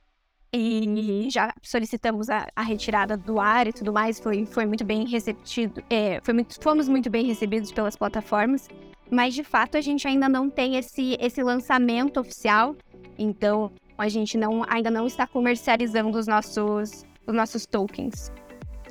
[0.54, 5.08] e já solicitamos a, a, retirada do ar e tudo mais, foi, foi muito bem
[5.08, 8.68] receptido, é, foi muito, fomos muito bem recebidos pelas plataformas,
[9.12, 12.76] mas de fato a gente ainda não tem esse, esse lançamento oficial,
[13.18, 18.32] então a gente não, ainda não está comercializando os nossos, os nossos tokens.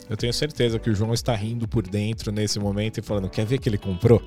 [0.08, 3.44] Eu tenho certeza que o João está rindo por dentro nesse momento e falando, quer
[3.44, 4.22] ver que ele comprou?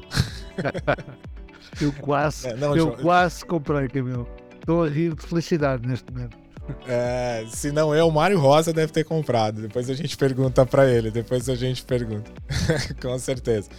[1.81, 2.97] eu quase, é, não, eu João...
[2.97, 4.27] quase comprei, Camilo.
[4.59, 6.40] Estou a rir de felicidade neste momento.
[6.87, 9.61] É, se não eu, o Mário Rosa deve ter comprado.
[9.61, 11.11] Depois a gente pergunta para ele.
[11.11, 12.31] Depois a gente pergunta.
[13.01, 13.69] Com certeza.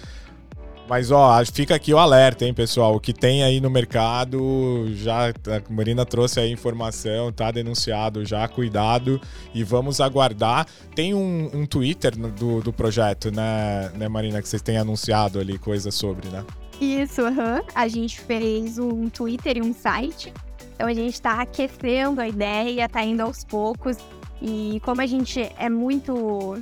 [0.88, 2.97] Mas ó, fica aqui o alerta, hein, pessoal.
[2.97, 8.47] O que tem aí no mercado, já a Marina trouxe aí informação, tá denunciado já,
[8.49, 9.21] cuidado
[9.55, 10.66] e vamos aguardar.
[10.95, 15.57] Tem um, um Twitter do, do projeto, né, né, Marina, que vocês têm anunciado ali
[15.57, 16.45] coisa sobre, né?
[16.81, 17.62] Isso, uhum.
[17.75, 20.33] a gente fez um Twitter e um site
[20.75, 23.97] então a gente está aquecendo a ideia, está indo aos poucos.
[24.41, 26.61] E como a gente é muito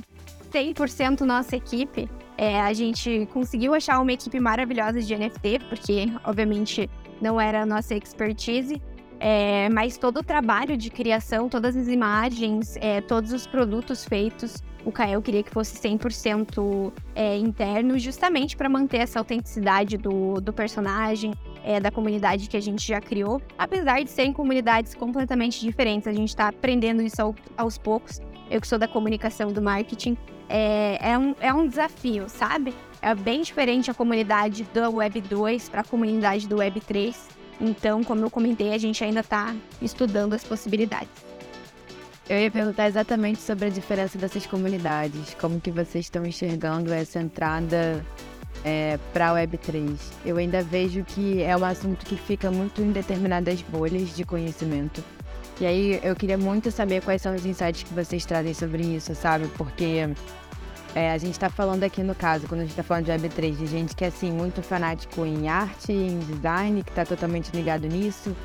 [0.53, 6.89] 100% nossa equipe, é, a gente conseguiu achar uma equipe maravilhosa de NFT, porque obviamente
[7.21, 8.81] não era a nossa expertise.
[9.19, 14.63] É, mas todo o trabalho de criação, todas as imagens, é, todos os produtos feitos,
[14.83, 20.51] o Kael queria que fosse 100% é, interno, justamente para manter essa autenticidade do, do
[20.51, 23.41] personagem, é, da comunidade que a gente já criou.
[23.57, 28.19] Apesar de serem comunidades completamente diferentes, a gente está aprendendo isso ao, aos poucos.
[28.49, 30.17] Eu que sou da comunicação do marketing,
[30.49, 32.73] é, é, um, é um desafio, sabe?
[33.01, 37.29] É bem diferente a comunidade do Web 2 para a comunidade do Web 3.
[37.59, 41.09] Então, como eu comentei, a gente ainda está estudando as possibilidades.
[42.29, 45.35] Eu ia perguntar exatamente sobre a diferença dessas comunidades.
[45.39, 48.05] Como que vocês estão enxergando essa entrada
[48.63, 49.97] é, para a Web3?
[50.25, 55.03] Eu ainda vejo que é um assunto que fica muito em determinadas bolhas de conhecimento.
[55.59, 59.13] E aí eu queria muito saber quais são os insights que vocês trazem sobre isso,
[59.13, 59.47] sabe?
[59.57, 60.09] Porque
[60.95, 63.57] é, a gente está falando aqui no caso, quando a gente está falando de Web3,
[63.57, 67.87] de gente que é assim, muito fanático em arte, em design, que está totalmente ligado
[67.87, 68.35] nisso.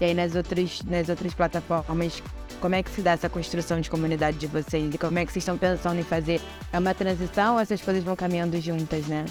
[0.00, 2.22] E aí nas outras, nas outras plataformas,
[2.60, 4.94] como é que se dá essa construção de comunidade de vocês?
[4.94, 6.40] E como é que vocês estão pensando em fazer?
[6.72, 9.24] É uma transição ou essas coisas vão caminhando juntas, né?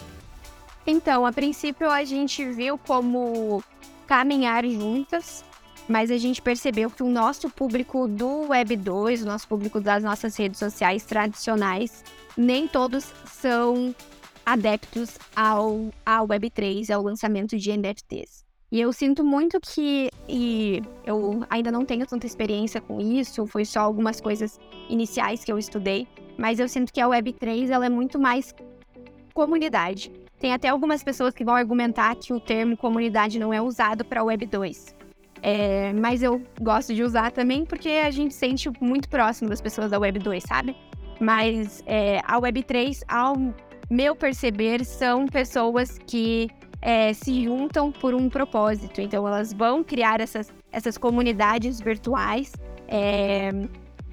[0.86, 3.64] Então, a princípio a gente viu como
[4.08, 5.44] caminhar juntas,
[5.88, 10.04] mas a gente percebeu que o nosso público do Web 2, o nosso público das
[10.04, 12.04] nossas redes sociais tradicionais,
[12.38, 13.94] nem todos são
[14.46, 18.46] adeptos ao, ao Web3, ao lançamento de NFTs.
[18.72, 23.66] E eu sinto muito que, e eu ainda não tenho tanta experiência com isso, foi
[23.66, 26.08] só algumas coisas iniciais que eu estudei,
[26.38, 28.54] mas eu sinto que a Web3 ela é muito mais
[29.34, 30.12] comunidade.
[30.40, 34.24] Tem até algumas pessoas que vão argumentar que o termo comunidade não é usado para
[34.24, 34.96] Web 2.
[35.42, 39.92] É, mas eu gosto de usar também porque a gente sente muito próximo das pessoas
[39.92, 40.76] da Web 2, sabe?
[41.20, 43.36] Mas é, a Web 3, ao
[43.90, 46.50] meu perceber, são pessoas que
[46.82, 49.02] é, se juntam por um propósito.
[49.02, 52.54] Então, elas vão criar essas, essas comunidades virtuais
[52.88, 53.52] é,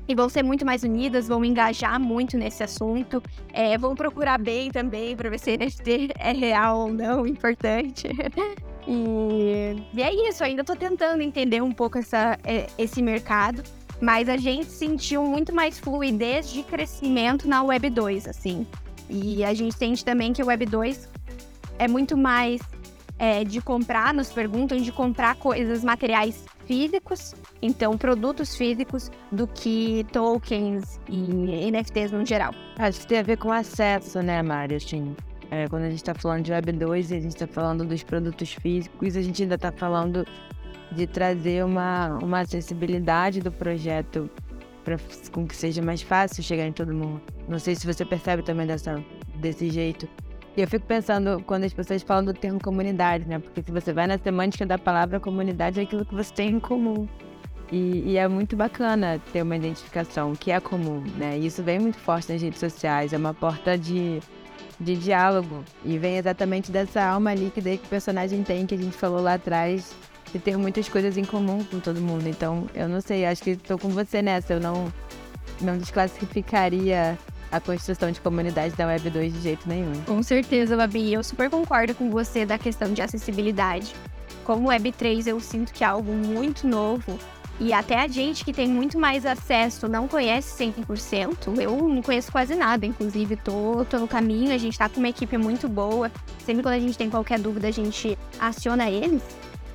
[0.09, 4.70] e vão ser muito mais unidas, vão engajar muito nesse assunto, é, vão procurar bem
[4.70, 8.09] também para ver se NFT é real ou não, importante.
[8.86, 13.62] e, e, é isso, ainda estou tentando entender um pouco essa, é, esse mercado,
[14.00, 18.66] mas a gente sentiu muito mais fluidez de crescimento na Web 2, assim.
[19.09, 21.09] E a gente sente também que o Web 2
[21.78, 22.61] é muito mais
[23.18, 30.05] é, de comprar, nos perguntam de comprar coisas, materiais físicos, então produtos físicos, do que
[30.12, 32.53] tokens e NFTs no geral.
[32.79, 34.77] Acho que tem a ver com acesso, né, Mari?
[34.77, 35.14] Assim,
[35.51, 38.03] é, quando a gente está falando de Web 2 e a gente está falando dos
[38.03, 40.27] produtos físicos, a gente ainda está falando
[40.93, 44.31] de trazer uma, uma acessibilidade do projeto
[44.85, 44.97] para
[45.33, 47.21] com que seja mais fácil chegar em todo mundo.
[47.49, 49.03] Não sei se você percebe também dessa,
[49.35, 50.09] desse jeito.
[50.57, 53.38] E eu fico pensando quando as pessoas falam do termo comunidade, né?
[53.38, 56.61] Porque se você vai na semântica da palavra comunidade, é aquilo que você tem em
[56.61, 57.07] comum.
[57.70, 61.36] E, e, é muito bacana ter uma identificação que é comum, né?
[61.36, 64.20] Isso vem muito forte nas redes sociais, é uma porta de,
[64.80, 65.62] de diálogo.
[65.84, 69.34] E vem exatamente dessa alma líquida que o personagem tem, que a gente falou lá
[69.34, 69.94] atrás,
[70.32, 72.26] de ter muitas coisas em comum com todo mundo.
[72.28, 74.54] Então, eu não sei, acho que estou com você nessa.
[74.54, 74.90] Eu não,
[75.61, 77.18] não desclassificaria
[77.57, 79.92] a construção de comunidade da Web 2 de jeito nenhum.
[80.04, 81.12] Com certeza, Babi.
[81.12, 83.94] Eu super concordo com você da questão de acessibilidade.
[84.44, 87.18] Como Web 3, eu sinto que é algo muito novo.
[87.59, 91.59] E até a gente que tem muito mais acesso não conhece 100%.
[91.59, 95.09] Eu não conheço quase nada, inclusive tô, tô no caminho, a gente tá com uma
[95.09, 96.12] equipe muito boa.
[96.44, 99.22] Sempre quando a gente tem qualquer dúvida, a gente aciona eles.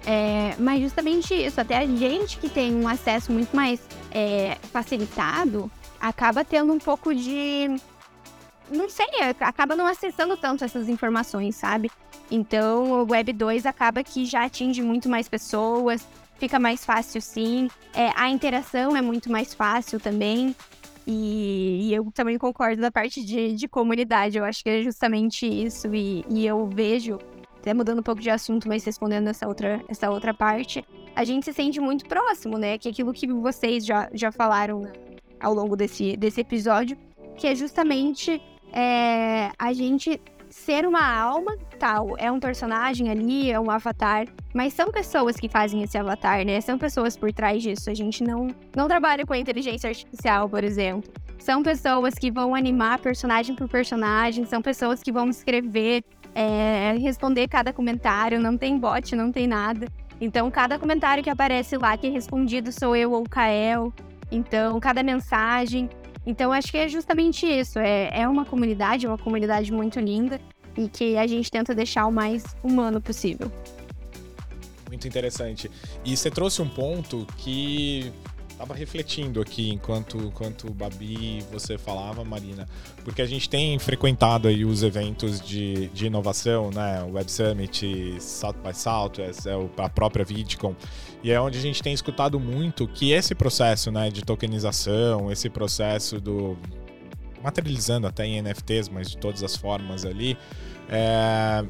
[0.05, 3.79] É, mas justamente isso, até a gente que tem um acesso muito mais
[4.11, 5.71] é, facilitado,
[6.01, 7.67] acaba tendo um pouco de.
[8.69, 9.05] Não sei,
[9.39, 11.91] acaba não acessando tanto essas informações, sabe?
[12.29, 16.07] Então, o Web 2 acaba que já atinge muito mais pessoas,
[16.39, 17.69] fica mais fácil sim.
[17.93, 20.55] É, a interação é muito mais fácil também.
[21.05, 24.37] E, e, eu também concordo da parte de, de comunidade.
[24.37, 25.93] Eu acho que é justamente isso.
[25.93, 27.19] E, e, eu vejo,
[27.59, 31.43] até mudando um pouco de assunto, mas respondendo essa outra, essa outra parte, a gente
[31.43, 32.77] se sente muito próximo, né?
[32.77, 34.83] Que é aquilo que vocês já, já falaram
[35.41, 36.97] ao longo desse, desse episódio,
[37.35, 40.21] que é justamente é, a gente
[40.51, 42.15] ser uma alma tal.
[42.17, 46.59] É um personagem ali, é um avatar, mas são pessoas que fazem esse avatar, né?
[46.61, 47.89] São pessoas por trás disso.
[47.89, 51.11] A gente não, não trabalha com inteligência artificial, por exemplo.
[51.39, 56.03] São pessoas que vão animar personagem por personagem, são pessoas que vão escrever,
[56.35, 59.87] é, responder cada comentário, não tem bot, não tem nada.
[60.19, 63.91] Então, cada comentário que aparece lá que é respondido sou eu ou Kael.
[64.31, 65.89] Então, cada mensagem.
[66.25, 67.77] Então, acho que é justamente isso.
[67.79, 70.39] É, é uma comunidade, é uma comunidade muito linda
[70.77, 73.51] e que a gente tenta deixar o mais humano possível.
[74.87, 75.69] Muito interessante.
[76.03, 78.11] E você trouxe um ponto que
[78.61, 82.67] estava refletindo aqui enquanto, enquanto Babi você falava, Marina,
[83.03, 87.01] porque a gente tem frequentado aí os eventos de, de inovação, né?
[87.03, 89.53] O Web Summit, South by Southwest, é
[89.83, 90.75] a própria VidCon,
[91.23, 95.49] e é onde a gente tem escutado muito que esse processo né, de tokenização, esse
[95.49, 96.57] processo do.
[97.43, 100.37] materializando até em NFTs, mas de todas as formas ali,
[100.89, 101.63] é,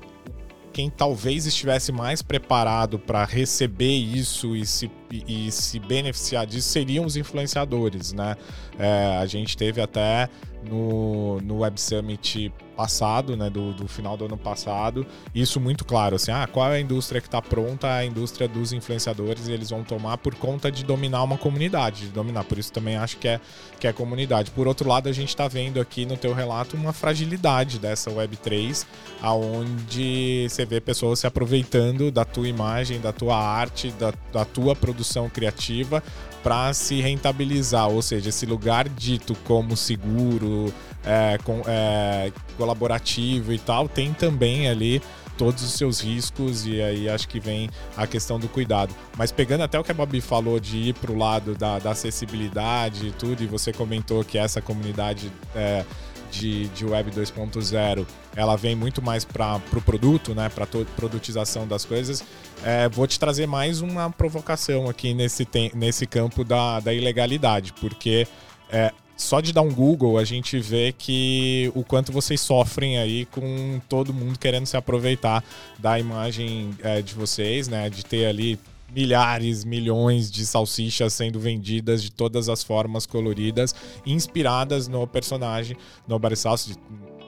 [0.71, 7.05] quem talvez estivesse mais preparado para receber isso e se, e se beneficiar disso seriam
[7.05, 8.35] os influenciadores, né?
[8.79, 10.29] É, a gente teve até
[10.63, 15.05] no, no Web Summit passado, né, do, do, final do ano passado,
[15.35, 17.87] isso muito claro, assim, ah, qual é a indústria que está pronta?
[17.93, 22.43] A indústria dos influenciadores eles vão tomar por conta de dominar uma comunidade, de dominar,
[22.43, 23.39] por isso também acho que é,
[23.79, 24.49] que é comunidade.
[24.49, 28.83] Por outro lado, a gente está vendo aqui no teu relato uma fragilidade dessa Web3,
[29.21, 34.75] aonde você vê pessoas se aproveitando da tua imagem, da tua arte, da, da tua
[34.75, 36.01] produção criativa
[36.41, 40.73] para se rentabilizar, ou seja, esse lugar dito como seguro,
[41.05, 45.01] é, com, é, colaborativo e tal, tem também ali
[45.37, 48.93] todos os seus riscos e aí acho que vem a questão do cuidado.
[49.17, 51.91] Mas pegando até o que a Babi falou de ir para o lado da, da,
[51.91, 55.83] acessibilidade e tudo, e você comentou que essa comunidade é,
[56.31, 61.67] de, de Web 2.0 ela vem muito mais para o pro produto, né, para produtização
[61.67, 62.23] das coisas.
[62.63, 68.27] É, vou te trazer mais uma provocação aqui nesse, nesse campo da, da ilegalidade, porque
[68.71, 73.25] é, só de dar um Google a gente vê que o quanto vocês sofrem aí
[73.25, 75.43] com todo mundo querendo se aproveitar
[75.77, 78.59] da imagem é, de vocês, né, de ter ali
[78.93, 83.73] milhares, milhões de salsichas sendo vendidas de todas as formas coloridas,
[84.05, 86.75] inspiradas no personagem Nobody Sauce,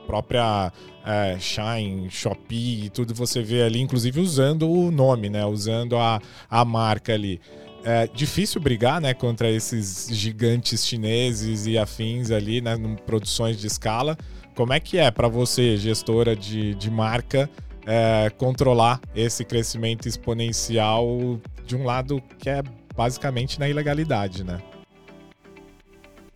[0.06, 0.72] própria
[1.06, 5.46] é, Shine, Shopee e tudo você vê ali, inclusive usando o nome, né?
[5.46, 7.40] Usando a, a marca ali.
[7.86, 13.68] É difícil brigar, né, contra esses gigantes chineses e afins ali, né, em produções de
[13.68, 14.18] escala.
[14.56, 17.50] Como é que é para você, gestora de, de marca,
[17.86, 22.64] é, controlar esse crescimento exponencial de um lado que é
[22.96, 24.62] basicamente na ilegalidade, né?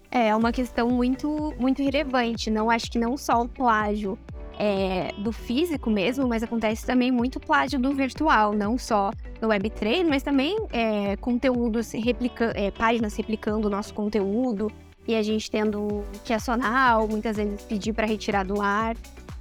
[0.10, 2.50] É uma questão muito, muito relevante.
[2.50, 4.18] Não acho que não só o plágio
[4.58, 10.08] é, do físico mesmo, mas acontece também muito plágio do virtual, não só no Web3,
[10.08, 14.72] mas também é, conteúdos replica é, páginas replicando o nosso conteúdo
[15.08, 18.96] e a gente tendo que acionar ou muitas vezes pedir para retirar do ar.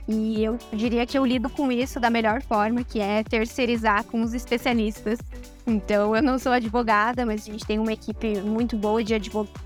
[0.08, 4.22] E eu diria que eu lido com isso da melhor forma, que é terceirizar com
[4.22, 5.18] os especialistas.
[5.66, 9.65] Então, eu não sou advogada, mas a gente tem uma equipe muito boa de advogados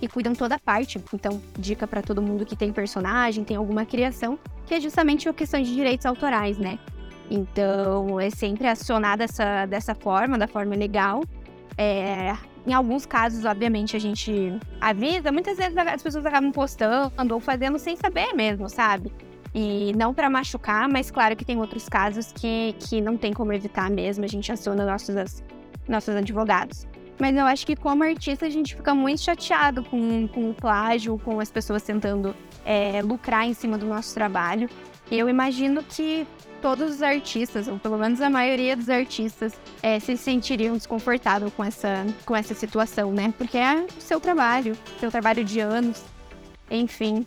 [0.00, 1.02] que cuidam toda a parte.
[1.12, 5.32] Então, dica para todo mundo que tem personagem, tem alguma criação, que é justamente a
[5.32, 6.78] questão de direitos autorais, né?
[7.30, 11.22] Então, é sempre acionar dessa, dessa forma, da forma legal.
[11.76, 15.30] É, em alguns casos, obviamente, a gente avisa.
[15.30, 19.12] Muitas vezes as pessoas acabam postando ou fazendo sem saber mesmo, sabe?
[19.54, 23.52] E não para machucar, mas claro que tem outros casos que, que não tem como
[23.52, 25.42] evitar mesmo, a gente aciona nossos,
[25.86, 26.86] nossos advogados.
[27.18, 31.18] Mas eu acho que como artista a gente fica muito chateado com, com o plágio,
[31.18, 32.34] com as pessoas tentando
[32.64, 34.68] é, lucrar em cima do nosso trabalho.
[35.10, 36.26] Eu imagino que
[36.60, 39.52] todos os artistas, ou pelo menos a maioria dos artistas,
[39.82, 43.32] é, se sentiriam desconfortáveis com essa, com essa situação, né?
[43.36, 46.02] Porque é o seu trabalho, seu trabalho de anos,
[46.70, 47.24] enfim.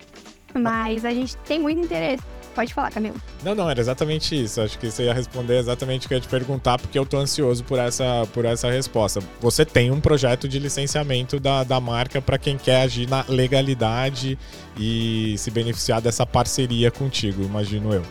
[0.53, 2.23] Mas a gente tem muito interesse.
[2.57, 3.15] Pode falar, Camilo.
[3.43, 4.59] Não, não, era exatamente isso.
[4.59, 7.17] Acho que você ia responder exatamente o que eu ia te perguntar, porque eu tô
[7.17, 9.19] ansioso por essa, por essa resposta.
[9.39, 14.39] Você tem um projeto de licenciamento da, da marca para quem quer agir na legalidade
[14.75, 18.01] e se beneficiar dessa parceria contigo, imagino eu.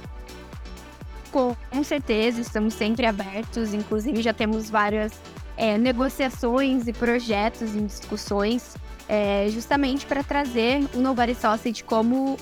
[1.33, 3.75] Com certeza, estamos sempre abertos.
[3.75, 5.13] Inclusive, já temos várias
[5.57, 8.77] é, negociações e projetos em discussões
[9.09, 12.37] é, justamente para trazer o Nobody Sausage como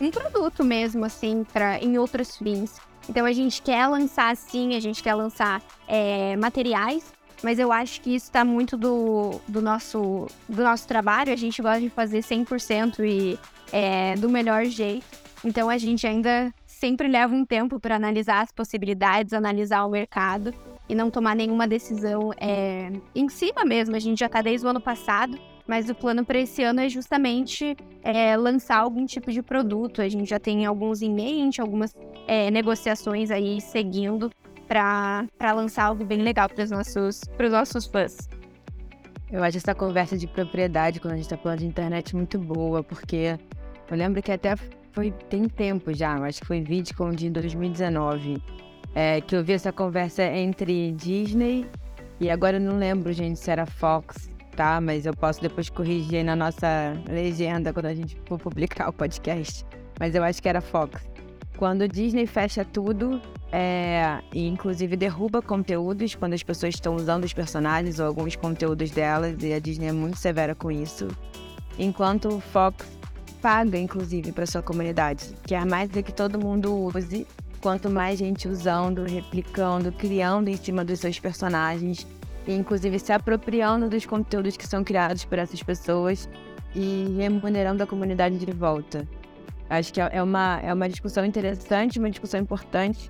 [0.00, 2.80] um produto mesmo, assim, para em outros fins.
[3.08, 8.00] Então a gente quer lançar assim, a gente quer lançar é, materiais, mas eu acho
[8.00, 11.32] que isso está muito do, do, nosso, do nosso trabalho.
[11.32, 13.38] A gente gosta de fazer 100% e
[13.70, 15.06] é, do melhor jeito.
[15.44, 20.54] Então a gente ainda sempre leva um tempo para analisar as possibilidades, analisar o mercado
[20.88, 23.94] e não tomar nenhuma decisão é, em cima mesmo.
[23.94, 26.88] A gente já está desde o ano passado mas o plano para esse ano é
[26.88, 30.02] justamente é, lançar algum tipo de produto.
[30.02, 31.94] A gente já tem alguns em mente, algumas
[32.26, 34.30] é, negociações aí seguindo
[34.68, 38.28] para lançar algo bem legal para os nossos, nossos fãs.
[39.30, 42.82] Eu acho essa conversa de propriedade, quando a gente está falando de internet, muito boa,
[42.82, 43.38] porque
[43.90, 44.54] eu lembro que até
[44.92, 48.40] foi tem tempo já, acho que foi VidCon de 2019,
[48.94, 51.66] é, que eu vi essa conversa entre Disney
[52.20, 54.80] e agora eu não lembro, gente, se era Fox tá?
[54.80, 59.64] Mas eu posso depois corrigir na nossa legenda quando a gente for publicar o podcast.
[59.98, 61.02] Mas eu acho que era Fox.
[61.56, 63.20] Quando Disney fecha tudo,
[63.52, 68.90] é, e inclusive derruba conteúdos quando as pessoas estão usando os personagens ou alguns conteúdos
[68.90, 71.06] delas, e a Disney é muito severa com isso.
[71.78, 72.84] Enquanto o Fox
[73.44, 75.34] paga, inclusive, para sua comunidade.
[75.46, 77.26] Quer mais do que todo mundo use.
[77.60, 82.06] Quanto mais gente usando, replicando, criando em cima dos seus personagens,
[82.46, 86.28] e inclusive se apropriando dos conteúdos que são criados por essas pessoas
[86.74, 89.06] e remunerando a comunidade de volta.
[89.68, 93.08] Acho que é uma, é uma discussão interessante, uma discussão importante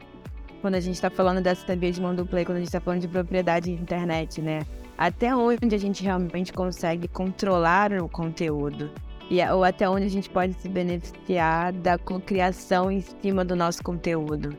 [0.60, 3.00] quando a gente está falando dessa via de mão dupla quando a gente está falando
[3.00, 4.60] de propriedade de internet, né?
[4.96, 8.90] Até onde a gente realmente consegue controlar o conteúdo
[9.30, 13.82] e, ou até onde a gente pode se beneficiar da cocriação em cima do nosso
[13.82, 14.56] conteúdo.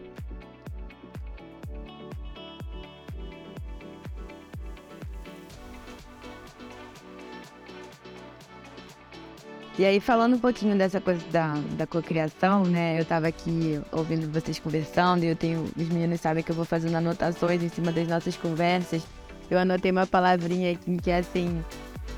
[9.77, 12.97] E aí, falando um pouquinho dessa coisa da, da cocriação, né?
[12.97, 15.65] Eu tava aqui ouvindo vocês conversando e eu tenho.
[15.75, 19.03] Os meninos sabem que eu vou fazendo anotações em cima das nossas conversas.
[19.51, 21.61] Eu anotei uma palavrinha aqui que é assim.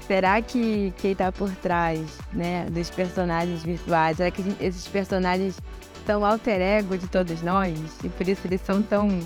[0.05, 1.99] será que quem está por trás,
[2.31, 5.59] né, dos personagens virtuais, será que esses personagens
[6.05, 9.19] são alter ego de todos nós e por isso eles são tão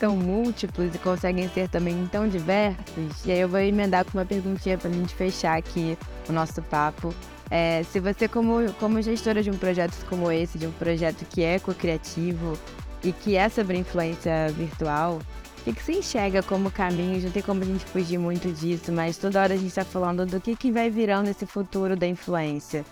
[0.00, 3.24] tão múltiplos e conseguem ser também tão diversos?
[3.26, 6.62] E aí eu vou emendar com uma perguntinha para a gente fechar aqui o nosso
[6.62, 7.14] papo.
[7.50, 11.42] É, se você, como, como gestora de um projeto como esse, de um projeto que
[11.42, 12.58] é co-criativo
[13.02, 15.20] e que é sobre influência virtual,
[15.58, 17.24] o que, que você enxerga como caminhos?
[17.24, 20.26] Não tem como a gente fugir muito disso, mas toda hora a gente está falando
[20.26, 22.84] do que, que vai virando esse futuro da influência.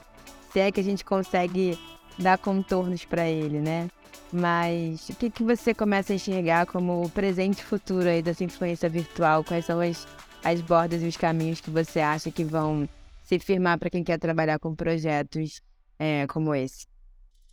[0.53, 1.79] Se é que a gente consegue
[2.19, 3.89] dar contornos para ele, né?
[4.33, 8.43] Mas o que, que você começa a enxergar como o presente e futuro aí dessa
[8.43, 9.45] influência virtual?
[9.45, 10.07] Quais são as,
[10.43, 12.89] as bordas e os caminhos que você acha que vão
[13.23, 15.61] se firmar para quem quer trabalhar com projetos
[15.99, 16.87] é, como esse?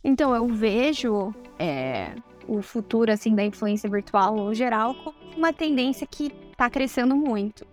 [0.02, 2.14] Então, eu vejo é,
[2.48, 7.66] o futuro assim da influência virtual no geral como uma tendência que está crescendo muito.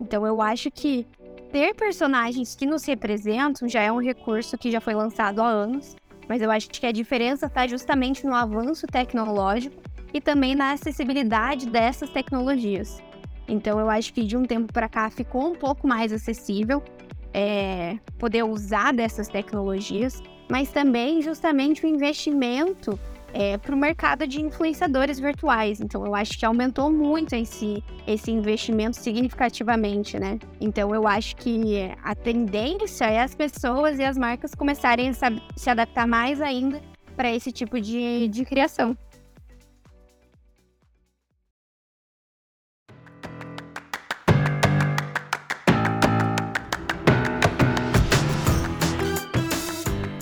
[0.00, 1.06] Então, eu acho que
[1.52, 5.96] ter personagens que nos representam já é um recurso que já foi lançado há anos
[6.30, 9.74] mas eu acho que a diferença está justamente no avanço tecnológico
[10.14, 13.02] e também na acessibilidade dessas tecnologias.
[13.48, 16.84] Então, eu acho que de um tempo para cá ficou um pouco mais acessível
[17.32, 22.98] é, poder usar dessas tecnologias, mas também justamente o investimento
[23.32, 25.80] é, para o mercado de influenciadores virtuais.
[25.80, 30.38] Então, eu acho que aumentou muito esse, esse investimento significativamente, né?
[30.60, 35.12] Então, eu acho que a tendência é as pessoas e as marcas começarem a
[35.56, 36.80] se adaptar mais ainda
[37.16, 38.96] para esse tipo de, de criação.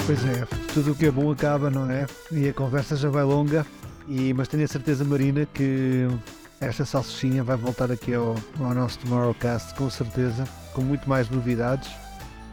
[0.09, 2.07] Pois é, tudo o que é bom acaba, não é?
[2.33, 3.67] E a conversa já vai longa,
[4.09, 6.09] e, mas tenho a certeza, Marina, que
[6.63, 11.91] esta salsichinha vai voltar aqui ao, ao nosso Tomorrowcast, com certeza, com muito mais novidades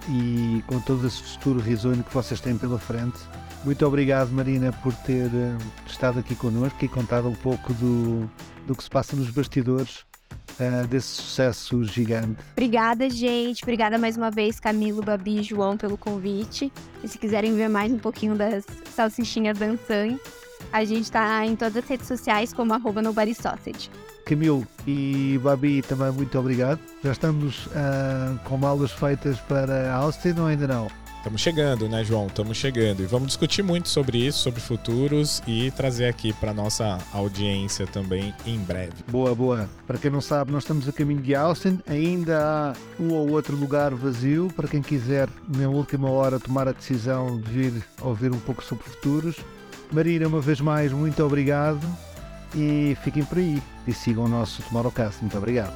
[0.09, 3.19] e com todo esse futuro risonho que vocês têm pela frente.
[3.63, 8.29] Muito obrigado, Marina, por ter uh, estado aqui connosco e contado um pouco do,
[8.67, 10.03] do que se passa nos bastidores
[10.59, 12.37] uh, desse sucesso gigante.
[12.53, 13.63] Obrigada, gente.
[13.63, 16.71] Obrigada mais uma vez, Camilo, Babi e João, pelo convite.
[17.03, 20.19] E se quiserem ver mais um pouquinho das salsichinhas dançantes,
[20.71, 23.01] a gente está em todas as redes sociais como arroba
[23.33, 23.89] Sausage.
[24.25, 26.79] Camilo e Babi, também muito obrigado.
[27.03, 31.04] Já estamos uh, com malas feitas para Austin ou ainda não?
[31.25, 32.27] Estamos chegando, né, João?
[32.27, 33.01] Estamos chegando.
[33.01, 38.31] E vamos discutir muito sobre isso, sobre futuros e trazer aqui para nossa audiência também
[38.45, 38.93] em breve.
[39.07, 39.67] Boa, boa.
[39.87, 41.79] Para quem não sabe, nós estamos a caminho de Austin.
[41.87, 46.73] Ainda há um ou outro lugar vazio para quem quiser, na última hora, tomar a
[46.73, 49.37] decisão de vir ouvir um pouco sobre futuros.
[49.91, 51.81] Marina, uma vez mais, muito obrigado
[52.53, 55.21] e fiquem por aí e sigam o nosso Tomorrowcast.
[55.21, 55.73] Muito obrigado.